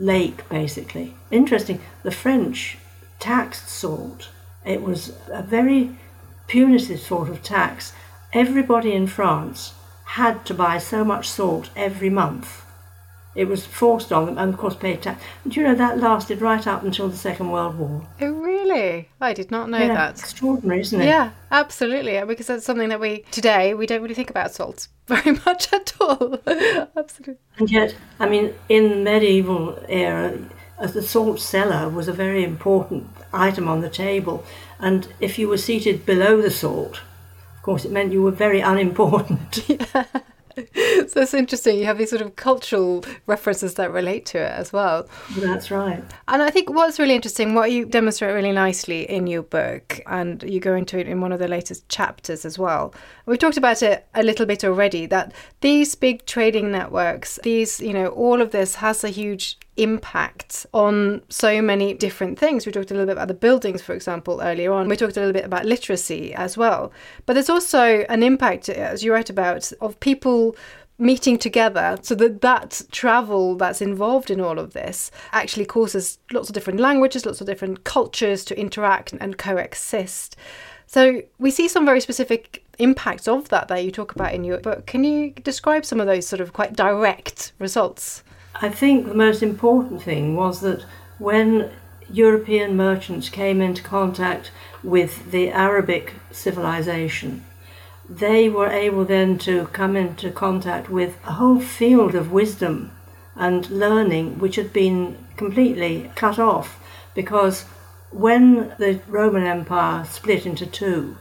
lake, 0.01 0.49
basically. 0.49 1.15
Interesting, 1.31 1.81
the 2.03 2.11
French 2.11 2.79
taxed 3.19 3.69
salt. 3.69 4.31
It 4.65 4.83
was 4.83 5.17
a 5.33 5.43
very 5.43 5.97
punitive 6.49 7.01
sort 7.01 7.29
of 7.29 7.43
tax. 7.43 7.93
Everybody 8.33 8.93
in 8.93 9.07
France 9.07 9.75
had 10.05 10.45
to 10.47 10.55
buy 10.55 10.79
so 10.79 11.05
much 11.05 11.29
salt 11.29 11.71
every 11.77 12.11
month. 12.11 12.66
It 13.37 13.49
was 13.49 13.66
forced 13.66 14.12
on 14.12 14.25
them 14.25 14.38
and, 14.38 14.55
of 14.55 14.59
course, 14.59 14.75
paid 14.75 15.03
tax. 15.03 15.22
Do 15.46 15.61
you 15.61 15.66
know 15.66 15.75
that 15.75 15.99
lasted 15.99 16.40
right 16.40 16.66
up 16.66 16.83
until 16.83 17.09
the 17.09 17.16
Second 17.16 17.51
World 17.51 17.79
War? 17.79 18.07
Oh, 18.20 18.31
really? 18.31 19.11
I 19.20 19.35
did 19.35 19.51
not 19.51 19.68
know 19.68 19.79
yeah, 19.79 19.94
that. 19.94 20.18
Extraordinary, 20.18 20.81
isn't 20.81 21.03
it? 21.03 21.05
Yeah, 21.05 21.33
absolutely. 21.51 22.22
Because 22.25 22.46
that's 22.46 22.64
something 22.64 22.88
that 22.88 22.99
we, 22.99 23.25
today, 23.31 23.75
we 23.75 23.87
don't 23.87 24.01
really 24.01 24.14
think 24.14 24.31
about 24.31 24.55
salt 24.55 24.88
very 25.07 25.38
much 25.44 25.70
at 25.72 25.92
all. 26.01 26.40
absolutely. 26.96 27.37
And 27.59 27.70
yet, 27.70 27.94
I 28.18 28.29
mean, 28.29 28.55
in 28.70 28.88
the 28.88 28.96
medieval 28.96 29.79
era, 29.88 30.38
uh, 30.79 30.87
the 30.87 31.03
salt 31.03 31.38
cellar 31.38 31.88
was 31.88 32.09
a 32.09 32.12
very 32.12 32.42
important 32.42 33.09
item 33.33 33.68
on 33.68 33.83
the 33.83 33.90
table. 33.90 34.44
And 34.79 35.09
if 35.20 35.38
you 35.38 35.49
were 35.49 35.59
seated 35.59 36.07
below 36.07 36.40
the 36.40 36.51
salt, 36.51 37.01
of 37.55 37.62
course, 37.62 37.85
it 37.85 37.92
meant 37.92 38.12
you 38.12 38.22
were 38.22 38.31
very 38.31 38.61
unimportant. 38.61 39.64
yeah. 39.68 40.05
so 41.07 41.21
it's 41.21 41.35
interesting. 41.35 41.79
You 41.79 41.85
have 41.85 41.99
these 41.99 42.09
sort 42.09 42.23
of 42.23 42.37
cultural 42.37 43.05
references 43.27 43.75
that 43.75 43.92
relate 43.92 44.25
to 44.27 44.38
it 44.38 44.53
as 44.53 44.73
well. 44.73 45.07
That's 45.37 45.71
right. 45.71 46.03
And 46.29 46.42
I 46.42 46.51
think 46.51 46.71
what's 46.71 46.99
really 46.99 47.14
interesting, 47.14 47.55
what 47.55 47.71
you 47.71 47.85
demonstrate 47.85 48.35
really 48.35 48.53
nicely 48.53 49.03
in 49.03 49.27
your 49.27 49.42
book, 49.42 50.01
and 50.07 50.42
you 50.42 50.59
go 50.61 50.75
into 50.75 50.99
it 50.99 51.09
in 51.09 51.21
one 51.21 51.33
of 51.33 51.40
the 51.40 51.49
latest 51.49 51.88
chapters 51.90 52.47
as 52.47 52.59
well. 52.59 52.95
We've 53.27 53.38
talked 53.38 53.59
about 53.59 53.83
it 53.83 54.07
a 54.14 54.23
little 54.23 54.47
bit 54.47 54.64
already 54.64 55.05
that 55.07 55.33
these 55.61 55.95
big 55.95 56.25
trading 56.25 56.73
networks, 56.73 57.38
these, 57.42 57.81
you 57.81 57.92
know, 57.92 58.07
all 58.09 58.40
of 58.40 58.53
this 58.53 58.77
has 58.77 59.05
a 59.05 59.11
huge 59.11 59.59
impact 59.77 60.67
on 60.73 61.23
so 61.29 61.61
many 61.61 61.95
different 61.95 62.39
things. 62.39 62.67
We 62.67 62.73
talked 62.73 62.91
a 62.91 62.95
little 62.95 63.07
bit 63.07 63.12
about 63.12 63.29
the 63.29 63.35
buildings, 63.35 63.83
for 63.83 63.95
example, 63.95 64.41
earlier 64.43 64.73
on. 64.73 64.89
We 64.89 64.97
talked 64.97 65.17
a 65.17 65.21
little 65.21 65.33
bit 65.33 65.45
about 65.45 65.67
literacy 65.67 66.35
as 66.35 66.57
well. 66.57 66.93
But 67.27 67.35
there's 67.35 67.51
also 67.51 68.05
an 68.09 68.23
impact, 68.23 68.69
as 68.69 69.05
you 69.05 69.12
write 69.12 69.31
about, 69.31 69.71
of 69.81 69.99
people 70.01 70.57
meeting 70.99 71.39
together 71.39 71.99
so 72.01 72.15
that 72.15 72.41
that 72.41 72.81
travel 72.91 73.55
that's 73.55 73.83
involved 73.83 74.31
in 74.31 74.41
all 74.41 74.59
of 74.59 74.73
this 74.73 75.11
actually 75.33 75.67
causes 75.67 76.19
lots 76.33 76.49
of 76.49 76.55
different 76.55 76.81
languages 76.81 77.27
lots 77.27 77.39
of 77.43 77.47
different 77.47 77.85
cultures 77.85 78.47
to 78.47 78.59
interact 78.59 79.12
and 79.12 79.37
coexist 79.37 80.37
so 80.87 81.21
we 81.39 81.51
see 81.51 81.69
some 81.69 81.85
very 81.85 82.01
specific 82.01 82.65
impacts 82.79 83.29
of 83.29 83.51
that 83.51 83.69
that 83.69 83.85
you 83.85 83.91
talk 83.91 84.15
about 84.15 84.33
in 84.33 84.43
your 84.43 84.57
book 84.57 84.87
can 84.87 85.05
you 85.05 85.31
describe 85.43 85.85
some 85.85 86.01
of 86.01 86.07
those 86.07 86.27
sort 86.27 86.41
of 86.41 86.55
quite 86.55 86.75
direct 86.75 87.53
results 87.59 88.25
I 88.62 88.71
think 88.71 89.07
the 89.07 89.14
most 89.14 89.42
important 89.42 90.03
thing 90.03 90.35
was 90.35 90.61
that 90.61 90.85
when 91.19 91.71
European 92.11 92.77
merchants 92.77 93.29
came 93.29 93.61
into 93.61 93.83
contact 93.83 94.51
with 94.83 95.31
the 95.31 95.51
Arabic 95.51 96.14
civilization, 96.31 97.45
they 98.09 98.49
were 98.49 98.69
able 98.69 99.05
then 99.05 99.37
to 99.38 99.66
come 99.69 99.95
into 99.95 100.31
contact 100.31 100.88
with 100.88 101.19
a 101.27 101.33
whole 101.33 101.61
field 101.61 102.14
of 102.14 102.33
wisdom 102.33 102.92
and 103.35 103.69
learning 103.69 104.38
which 104.38 104.57
had 104.57 104.73
been 104.73 105.19
completely 105.37 106.11
cut 106.14 106.38
off. 106.38 106.81
Because 107.14 107.64
when 108.11 108.73
the 108.79 109.01
Roman 109.07 109.42
Empire 109.42 110.05
split 110.05 110.47
into 110.47 110.64
two, 110.64 111.19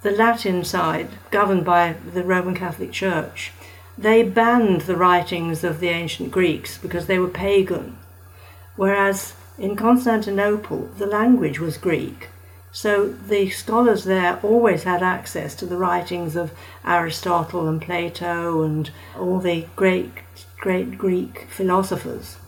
the 0.00 0.12
Latin 0.12 0.64
side, 0.64 1.08
governed 1.30 1.64
by 1.64 1.96
the 2.14 2.24
Roman 2.24 2.54
Catholic 2.54 2.92
Church, 2.92 3.52
they 3.98 4.22
banned 4.22 4.82
the 4.82 4.96
writings 4.96 5.64
of 5.64 5.80
the 5.80 5.88
ancient 5.88 6.30
Greeks 6.30 6.78
because 6.78 7.06
they 7.06 7.18
were 7.18 7.28
pagan, 7.28 7.98
whereas 8.76 9.34
in 9.58 9.76
Constantinople 9.76 10.88
the 10.98 11.06
language 11.06 11.60
was 11.60 11.76
Greek. 11.76 12.28
So 12.74 13.08
the 13.08 13.50
scholars 13.50 14.04
there 14.04 14.40
always 14.42 14.84
had 14.84 15.02
access 15.02 15.54
to 15.56 15.66
the 15.66 15.76
writings 15.76 16.36
of 16.36 16.52
Aristotle 16.86 17.68
and 17.68 17.82
Plato 17.82 18.62
and 18.62 18.90
all 19.18 19.40
the 19.40 19.66
great, 19.76 20.10
great 20.58 20.96
Greek 20.96 21.46
philosophers. 21.50 22.38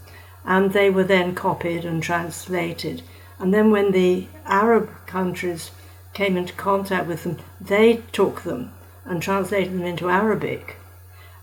And 0.47 0.73
they 0.73 0.89
were 0.89 1.05
then 1.05 1.35
copied 1.35 1.85
and 1.85 2.03
translated. 2.03 3.03
And 3.39 3.53
then 3.53 3.71
when 3.71 3.93
the 3.93 4.27
Arab 4.47 4.89
countries 5.07 5.71
came 6.15 6.39
into 6.39 6.55
contact 6.55 7.07
with 7.07 7.25
them, 7.25 7.37
they 7.61 8.03
took 8.13 8.43
them 8.43 8.73
and 9.05 9.21
translated 9.21 9.75
them 9.75 9.83
into 9.85 10.09
Arabic. 10.09 10.79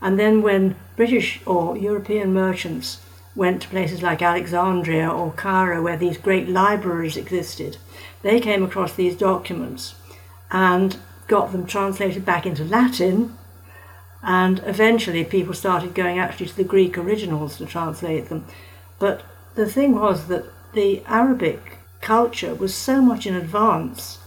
And 0.02 0.20
then 0.20 0.42
when 0.42 0.76
British 0.96 1.42
or 1.46 1.78
European 1.78 2.34
merchants 2.34 3.02
went 3.36 3.62
to 3.62 3.70
places 3.70 4.02
like 4.02 4.22
Alexandria 4.22 5.10
or 5.10 5.32
Cairo, 5.32 5.82
where 5.82 5.98
these 5.98 6.18
great 6.18 6.50
libraries 6.50 7.16
existed, 7.16 7.78
they 8.24 8.40
came 8.40 8.64
across 8.64 8.94
these 8.94 9.16
documents 9.16 9.96
and 10.52 10.98
got 11.28 11.52
them 11.52 11.66
translated 11.66 12.26
back 12.26 12.46
into 12.46 12.64
Latin. 12.64 13.38
And 14.24 14.62
eventually, 14.66 15.24
people 15.24 15.54
started 15.54 15.96
going 15.96 16.20
actually 16.20 16.48
to 16.48 16.58
the 16.58 16.64
Greek 16.64 16.98
originals 16.98 17.58
to 17.58 17.66
translate 17.66 18.30
them. 18.30 18.46
But 19.00 19.24
the 19.56 19.66
thing 19.66 19.96
was 19.96 20.28
that 20.28 20.46
the 20.74 21.04
Arabic 21.06 21.78
culture 22.02 22.54
was 22.54 22.74
so 22.74 23.02
much 23.02 23.26
in 23.26 23.36
advance 23.36 24.20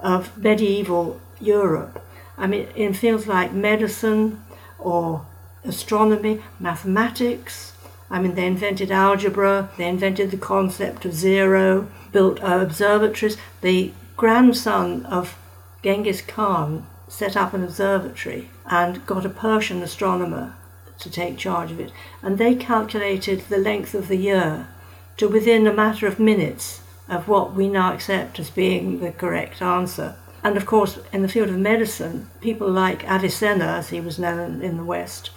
of 0.00 0.36
medieval 0.38 1.20
Europe. 1.40 2.02
I 2.38 2.46
mean, 2.46 2.68
in 2.74 2.94
fields 2.94 3.26
like 3.26 3.52
medicine 3.52 4.41
or 4.84 5.26
astronomy, 5.64 6.42
mathematics. 6.58 7.72
I 8.10 8.20
mean, 8.20 8.34
they 8.34 8.46
invented 8.46 8.90
algebra, 8.90 9.70
they 9.78 9.88
invented 9.88 10.30
the 10.30 10.36
concept 10.36 11.04
of 11.04 11.14
zero, 11.14 11.88
built 12.12 12.42
uh, 12.42 12.58
observatories. 12.60 13.36
The 13.62 13.92
grandson 14.16 15.06
of 15.06 15.36
Genghis 15.82 16.20
Khan 16.20 16.86
set 17.08 17.36
up 17.36 17.54
an 17.54 17.64
observatory 17.64 18.50
and 18.66 19.04
got 19.06 19.26
a 19.26 19.30
Persian 19.30 19.82
astronomer 19.82 20.54
to 20.98 21.10
take 21.10 21.36
charge 21.36 21.70
of 21.70 21.80
it. 21.80 21.92
And 22.22 22.38
they 22.38 22.54
calculated 22.54 23.40
the 23.48 23.58
length 23.58 23.94
of 23.94 24.08
the 24.08 24.16
year 24.16 24.68
to 25.16 25.28
within 25.28 25.66
a 25.66 25.72
matter 25.72 26.06
of 26.06 26.18
minutes 26.18 26.80
of 27.08 27.28
what 27.28 27.54
we 27.54 27.68
now 27.68 27.92
accept 27.92 28.38
as 28.38 28.50
being 28.50 29.00
the 29.00 29.12
correct 29.12 29.60
answer. 29.60 30.16
And 30.44 30.56
of 30.56 30.66
course, 30.66 30.98
in 31.12 31.22
the 31.22 31.28
field 31.28 31.48
of 31.48 31.58
medicine, 31.58 32.30
people 32.40 32.68
like 32.68 33.08
Avicenna, 33.08 33.64
as 33.64 33.90
he 33.90 34.00
was 34.00 34.18
known 34.18 34.60
in 34.62 34.76
the 34.76 34.84
West, 34.84 35.30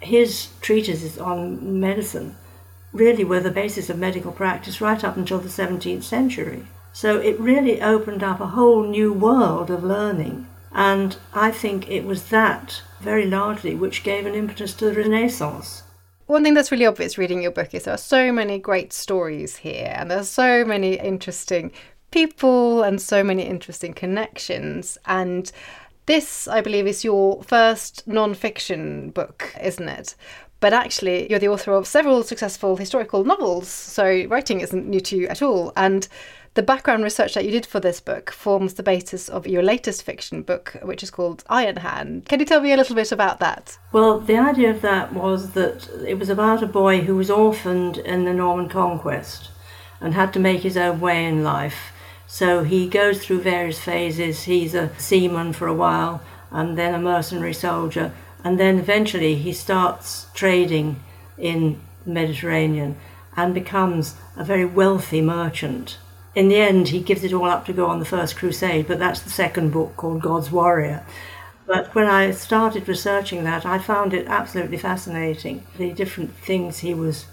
his 0.00 0.48
treatises 0.60 1.18
on 1.18 1.80
medicine 1.80 2.36
really 2.92 3.24
were 3.24 3.40
the 3.40 3.50
basis 3.50 3.90
of 3.90 3.98
medical 3.98 4.30
practice 4.30 4.80
right 4.80 5.02
up 5.02 5.16
until 5.16 5.38
the 5.38 5.48
17th 5.48 6.04
century. 6.04 6.64
So 6.92 7.18
it 7.18 7.40
really 7.40 7.82
opened 7.82 8.22
up 8.22 8.40
a 8.40 8.48
whole 8.48 8.84
new 8.84 9.12
world 9.12 9.70
of 9.70 9.82
learning. 9.82 10.46
And 10.70 11.16
I 11.32 11.50
think 11.50 11.90
it 11.90 12.04
was 12.04 12.28
that 12.28 12.82
very 13.00 13.26
largely 13.26 13.74
which 13.74 14.04
gave 14.04 14.26
an 14.26 14.34
impetus 14.34 14.72
to 14.74 14.86
the 14.86 14.94
Renaissance. 14.94 15.82
One 16.26 16.42
thing 16.42 16.54
that's 16.54 16.72
really 16.72 16.86
obvious 16.86 17.18
reading 17.18 17.42
your 17.42 17.50
book 17.50 17.74
is 17.74 17.84
there 17.84 17.94
are 17.94 17.98
so 17.98 18.32
many 18.32 18.58
great 18.58 18.92
stories 18.92 19.56
here, 19.56 19.92
and 19.94 20.10
there 20.10 20.20
are 20.20 20.24
so 20.24 20.64
many 20.64 20.94
interesting 20.94 21.70
people 22.14 22.84
and 22.84 23.02
so 23.02 23.24
many 23.24 23.42
interesting 23.42 23.92
connections. 23.92 24.96
And 25.04 25.50
this, 26.06 26.46
I 26.46 26.60
believe, 26.60 26.86
is 26.86 27.04
your 27.04 27.42
first 27.42 28.06
non 28.06 28.34
fiction 28.34 29.10
book, 29.10 29.52
isn't 29.60 29.88
it? 29.88 30.14
But 30.60 30.72
actually, 30.72 31.28
you're 31.28 31.40
the 31.40 31.48
author 31.48 31.72
of 31.72 31.86
several 31.86 32.22
successful 32.22 32.76
historical 32.76 33.24
novels, 33.24 33.68
so 33.68 34.24
writing 34.28 34.60
isn't 34.60 34.86
new 34.86 35.00
to 35.00 35.16
you 35.16 35.26
at 35.26 35.42
all. 35.42 35.72
And 35.76 36.08
the 36.54 36.62
background 36.62 37.02
research 37.02 37.34
that 37.34 37.44
you 37.44 37.50
did 37.50 37.66
for 37.66 37.80
this 37.80 38.00
book 38.00 38.30
forms 38.30 38.74
the 38.74 38.84
basis 38.84 39.28
of 39.28 39.48
your 39.48 39.62
latest 39.62 40.04
fiction 40.04 40.42
book, 40.42 40.76
which 40.82 41.02
is 41.02 41.10
called 41.10 41.42
Iron 41.48 41.78
Hand. 41.78 42.26
Can 42.26 42.38
you 42.38 42.46
tell 42.46 42.60
me 42.60 42.72
a 42.72 42.76
little 42.76 42.94
bit 42.94 43.10
about 43.10 43.40
that? 43.40 43.76
Well, 43.90 44.20
the 44.20 44.38
idea 44.38 44.70
of 44.70 44.80
that 44.82 45.12
was 45.12 45.50
that 45.50 45.88
it 46.06 46.18
was 46.18 46.28
about 46.28 46.62
a 46.62 46.68
boy 46.68 47.00
who 47.00 47.16
was 47.16 47.28
orphaned 47.28 47.98
in 47.98 48.24
the 48.24 48.32
Norman 48.32 48.68
conquest 48.68 49.50
and 50.00 50.14
had 50.14 50.32
to 50.34 50.38
make 50.38 50.60
his 50.60 50.76
own 50.76 51.00
way 51.00 51.26
in 51.26 51.42
life. 51.42 51.90
So 52.34 52.64
he 52.64 52.88
goes 52.88 53.24
through 53.24 53.42
various 53.42 53.78
phases. 53.78 54.42
He's 54.42 54.74
a 54.74 54.90
seaman 54.98 55.52
for 55.52 55.68
a 55.68 55.72
while, 55.72 56.20
and 56.50 56.76
then 56.76 56.92
a 56.92 56.98
mercenary 56.98 57.54
soldier, 57.54 58.10
and 58.42 58.58
then 58.58 58.76
eventually 58.80 59.36
he 59.36 59.52
starts 59.52 60.26
trading 60.34 61.00
in 61.38 61.78
the 62.04 62.10
Mediterranean 62.10 62.96
and 63.36 63.54
becomes 63.54 64.16
a 64.36 64.42
very 64.42 64.64
wealthy 64.64 65.22
merchant. 65.22 65.98
In 66.34 66.48
the 66.48 66.56
end, 66.56 66.88
he 66.88 66.98
gives 66.98 67.22
it 67.22 67.32
all 67.32 67.44
up 67.44 67.66
to 67.66 67.72
go 67.72 67.86
on 67.86 68.00
the 68.00 68.04
first 68.04 68.34
crusade, 68.34 68.88
but 68.88 68.98
that's 68.98 69.20
the 69.20 69.30
second 69.30 69.70
book 69.70 69.96
called 69.96 70.20
God's 70.20 70.50
Warrior. 70.50 71.06
But 71.68 71.94
when 71.94 72.08
I 72.08 72.32
started 72.32 72.88
researching 72.88 73.44
that, 73.44 73.64
I 73.64 73.78
found 73.78 74.12
it 74.12 74.26
absolutely 74.26 74.78
fascinating 74.78 75.62
the 75.78 75.92
different 75.92 76.34
things 76.34 76.80
he 76.80 76.94
was 76.94 77.26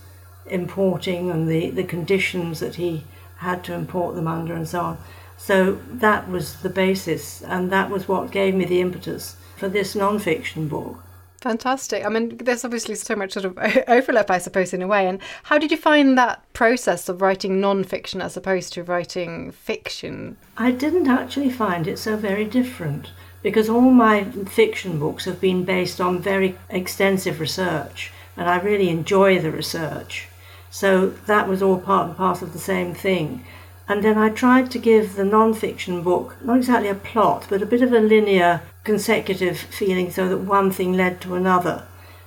importing 0.46 1.32
and 1.32 1.50
the, 1.50 1.72
the 1.72 1.84
conditions 1.84 2.60
that 2.60 2.76
he 2.76 3.04
had 3.42 3.64
to 3.66 3.74
import 3.74 4.16
them 4.16 4.28
under 4.28 4.54
and 4.54 4.68
so 4.68 4.82
on. 4.82 4.98
So 5.36 5.80
that 5.90 6.30
was 6.30 6.58
the 6.58 6.70
basis, 6.70 7.42
and 7.42 7.72
that 7.72 7.90
was 7.90 8.08
what 8.08 8.32
gave 8.32 8.54
me 8.54 8.66
the 8.66 8.80
impetus 8.80 9.36
for 9.58 9.68
this 9.68 9.96
non-fiction 9.96 10.68
book. 10.68 11.04
Fantastic. 11.42 12.06
I 12.06 12.10
mean, 12.10 12.38
there's 12.38 12.64
obviously 12.64 12.94
so 12.94 13.16
much 13.16 13.32
sort 13.32 13.46
of 13.46 13.58
overlap, 13.88 14.30
I 14.30 14.38
suppose, 14.38 14.74
in 14.74 14.84
a 14.84 14.88
way. 14.88 15.08
And 15.08 15.20
how 15.44 15.58
did 15.58 15.72
you 15.72 15.78
find 15.78 16.16
that 16.16 16.44
process 16.54 17.10
of 17.10 17.24
writing 17.24 17.60
non-fiction 17.60 18.22
as 18.22 18.38
opposed 18.38 18.74
to 18.74 18.84
writing 18.84 19.52
fiction? 19.52 20.38
I 20.56 20.70
didn't 20.70 21.08
actually 21.08 21.50
find 21.50 21.88
it 21.88 21.98
so 21.98 22.16
very 22.16 22.46
different 22.46 23.10
because 23.42 23.68
all 23.68 23.82
my 23.82 24.24
fiction 24.24 25.00
books 25.00 25.26
have 25.26 25.42
been 25.42 25.64
based 25.64 26.00
on 26.00 26.22
very 26.22 26.56
extensive 26.70 27.40
research, 27.40 28.12
and 28.38 28.48
I 28.48 28.60
really 28.60 28.90
enjoy 28.90 29.40
the 29.40 29.50
research. 29.50 30.28
So 30.72 31.10
that 31.28 31.48
was 31.48 31.62
all 31.62 31.78
part 31.78 32.08
and 32.08 32.18
parcel 32.18 32.48
of 32.48 32.54
the 32.54 32.60
same 32.60 32.96
thing. 32.96 33.46
And 33.88 34.04
then 34.04 34.18
I 34.18 34.30
tried 34.30 34.72
to 34.72 34.80
give 34.80 35.16
the 35.16 35.26
non-fiction 35.26 36.02
book 36.02 36.38
not 36.42 36.58
exactly 36.58 36.88
a 36.88 36.96
plot, 36.96 37.46
but 37.50 37.62
a 37.62 37.66
bit 37.66 37.82
of 37.82 37.92
a 37.92 38.00
linear 38.00 38.62
consecutive 38.86 39.58
feeling 39.58 40.10
so 40.10 40.30
that 40.30 40.38
one 40.38 40.72
thing 40.72 40.94
led 40.94 41.20
to 41.22 41.36
another. 41.36 41.84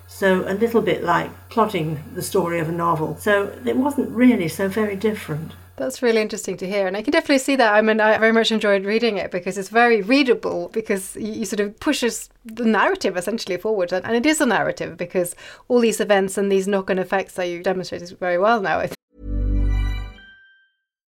So 0.06 0.44
a 0.46 0.52
little 0.52 0.82
bit 0.82 1.02
like 1.02 1.30
plotting 1.48 2.04
the 2.14 2.22
story 2.22 2.60
of 2.60 2.68
a 2.68 2.72
novel. 2.72 3.16
So 3.18 3.58
it 3.64 3.78
wasn't 3.78 4.10
really 4.10 4.48
so 4.48 4.68
very 4.68 4.94
different. 4.94 5.52
That's 5.76 6.02
really 6.02 6.20
interesting 6.20 6.56
to 6.58 6.66
hear. 6.68 6.86
And 6.86 6.96
I 6.96 7.02
can 7.02 7.10
definitely 7.10 7.38
see 7.38 7.56
that. 7.56 7.74
I 7.74 7.80
mean, 7.80 8.00
I 8.00 8.16
very 8.18 8.32
much 8.32 8.52
enjoyed 8.52 8.84
reading 8.84 9.16
it 9.16 9.32
because 9.32 9.58
it's 9.58 9.70
very 9.70 10.02
readable 10.02 10.68
because 10.68 11.16
you, 11.16 11.44
sort 11.44 11.60
of 11.60 11.78
pushes 11.80 12.30
the 12.44 12.64
narrative 12.64 13.16
essentially 13.16 13.56
forward. 13.56 13.92
And, 13.92 14.04
and 14.04 14.14
it 14.14 14.24
is 14.24 14.40
a 14.40 14.46
narrative 14.46 14.96
because 14.96 15.34
all 15.66 15.80
these 15.80 16.00
events 16.00 16.38
and 16.38 16.50
these 16.50 16.68
knock 16.68 16.90
on 16.90 16.98
effects 16.98 17.34
that 17.34 17.48
you 17.48 17.62
demonstrated 17.62 18.16
very 18.18 18.38
well 18.38 18.60
now, 18.60 18.78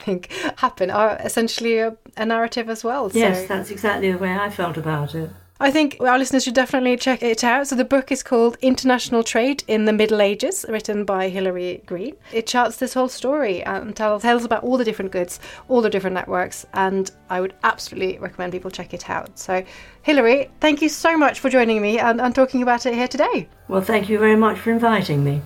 Think 0.00 0.30
happen 0.56 0.90
are 0.90 1.16
essentially 1.24 1.78
a, 1.78 1.96
a 2.16 2.26
narrative 2.26 2.68
as 2.68 2.84
well. 2.84 3.10
Yes, 3.12 3.46
that's 3.46 3.70
exactly 3.70 4.12
the 4.12 4.18
way 4.18 4.34
I 4.34 4.50
felt 4.50 4.76
about 4.76 5.14
it. 5.14 5.30
I 5.62 5.70
think 5.70 5.98
our 6.00 6.18
listeners 6.18 6.44
should 6.44 6.54
definitely 6.54 6.96
check 6.96 7.22
it 7.22 7.44
out. 7.44 7.66
So 7.66 7.76
the 7.76 7.84
book 7.84 8.10
is 8.10 8.22
called 8.22 8.56
International 8.62 9.22
Trade 9.22 9.62
in 9.68 9.84
the 9.84 9.92
Middle 9.92 10.22
Ages, 10.22 10.64
written 10.66 11.04
by 11.04 11.28
Hilary 11.28 11.82
Green. 11.84 12.16
It 12.32 12.46
charts 12.46 12.78
this 12.78 12.94
whole 12.94 13.10
story 13.10 13.62
and 13.64 13.94
tells, 13.94 14.22
tells 14.22 14.42
about 14.42 14.64
all 14.64 14.78
the 14.78 14.86
different 14.86 15.12
goods, 15.12 15.38
all 15.68 15.82
the 15.82 15.90
different 15.90 16.14
networks, 16.14 16.64
and 16.72 17.10
I 17.28 17.42
would 17.42 17.52
absolutely 17.62 18.18
recommend 18.18 18.52
people 18.52 18.70
check 18.70 18.94
it 18.94 19.10
out. 19.10 19.38
So, 19.38 19.62
Hilary, 20.00 20.50
thank 20.60 20.80
you 20.80 20.88
so 20.88 21.18
much 21.18 21.40
for 21.40 21.50
joining 21.50 21.82
me 21.82 21.98
and, 21.98 22.22
and 22.22 22.34
talking 22.34 22.62
about 22.62 22.86
it 22.86 22.94
here 22.94 23.08
today. 23.08 23.46
Well, 23.68 23.82
thank 23.82 24.08
you 24.08 24.18
very 24.18 24.36
much 24.36 24.58
for 24.58 24.70
inviting 24.70 25.22
me. 25.22 25.42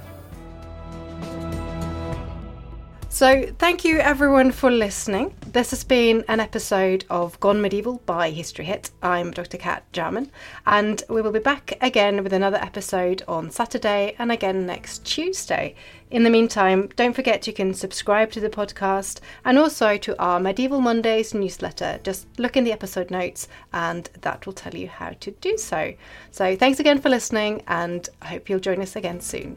So, 3.15 3.47
thank 3.61 3.85
you 3.85 4.01
everyone 4.01 4.51
for 4.51 4.73
listening. 4.73 5.37
This 5.47 5.71
has 5.71 5.85
been 5.85 6.25
an 6.27 6.41
episode 6.41 7.05
of 7.09 7.39
Gone 7.39 7.62
Medieval 7.62 8.03
by 8.07 8.31
History 8.31 8.65
Hit. 8.65 8.91
I'm 9.05 9.31
Dr. 9.31 9.57
Kat 9.57 9.85
Jarman, 9.93 10.33
and 10.67 11.01
we 11.09 11.23
will 11.23 11.31
be 11.31 11.39
back 11.39 11.79
again 11.81 12.25
with 12.25 12.33
another 12.33 12.57
episode 12.57 13.23
on 13.29 13.53
Saturday 13.53 14.17
and 14.19 14.33
again 14.33 14.67
next 14.67 15.05
Tuesday. 15.05 15.77
In 16.11 16.25
the 16.25 16.29
meantime, 16.29 16.89
don't 16.97 17.15
forget 17.15 17.47
you 17.47 17.53
can 17.53 17.73
subscribe 17.73 18.33
to 18.33 18.41
the 18.41 18.51
podcast 18.51 19.21
and 19.45 19.61
also 19.61 19.97
to 19.97 20.21
our 20.21 20.41
Medieval 20.41 20.81
Mondays 20.81 21.35
newsletter. 21.35 22.01
Just 22.03 22.27
look 22.41 22.57
in 22.57 22.65
the 22.65 22.73
episode 22.73 23.12
notes, 23.12 23.47
and 23.73 24.11
that 24.23 24.45
will 24.45 24.55
tell 24.55 24.75
you 24.75 24.89
how 24.89 25.11
to 25.21 25.31
do 25.31 25.57
so. 25.57 25.95
So, 26.33 26.57
thanks 26.57 26.81
again 26.81 27.01
for 27.01 27.11
listening, 27.11 27.62
and 27.69 28.09
I 28.21 28.27
hope 28.27 28.51
you'll 28.51 28.59
join 28.59 28.83
us 28.83 28.97
again 28.97 29.21
soon. 29.21 29.57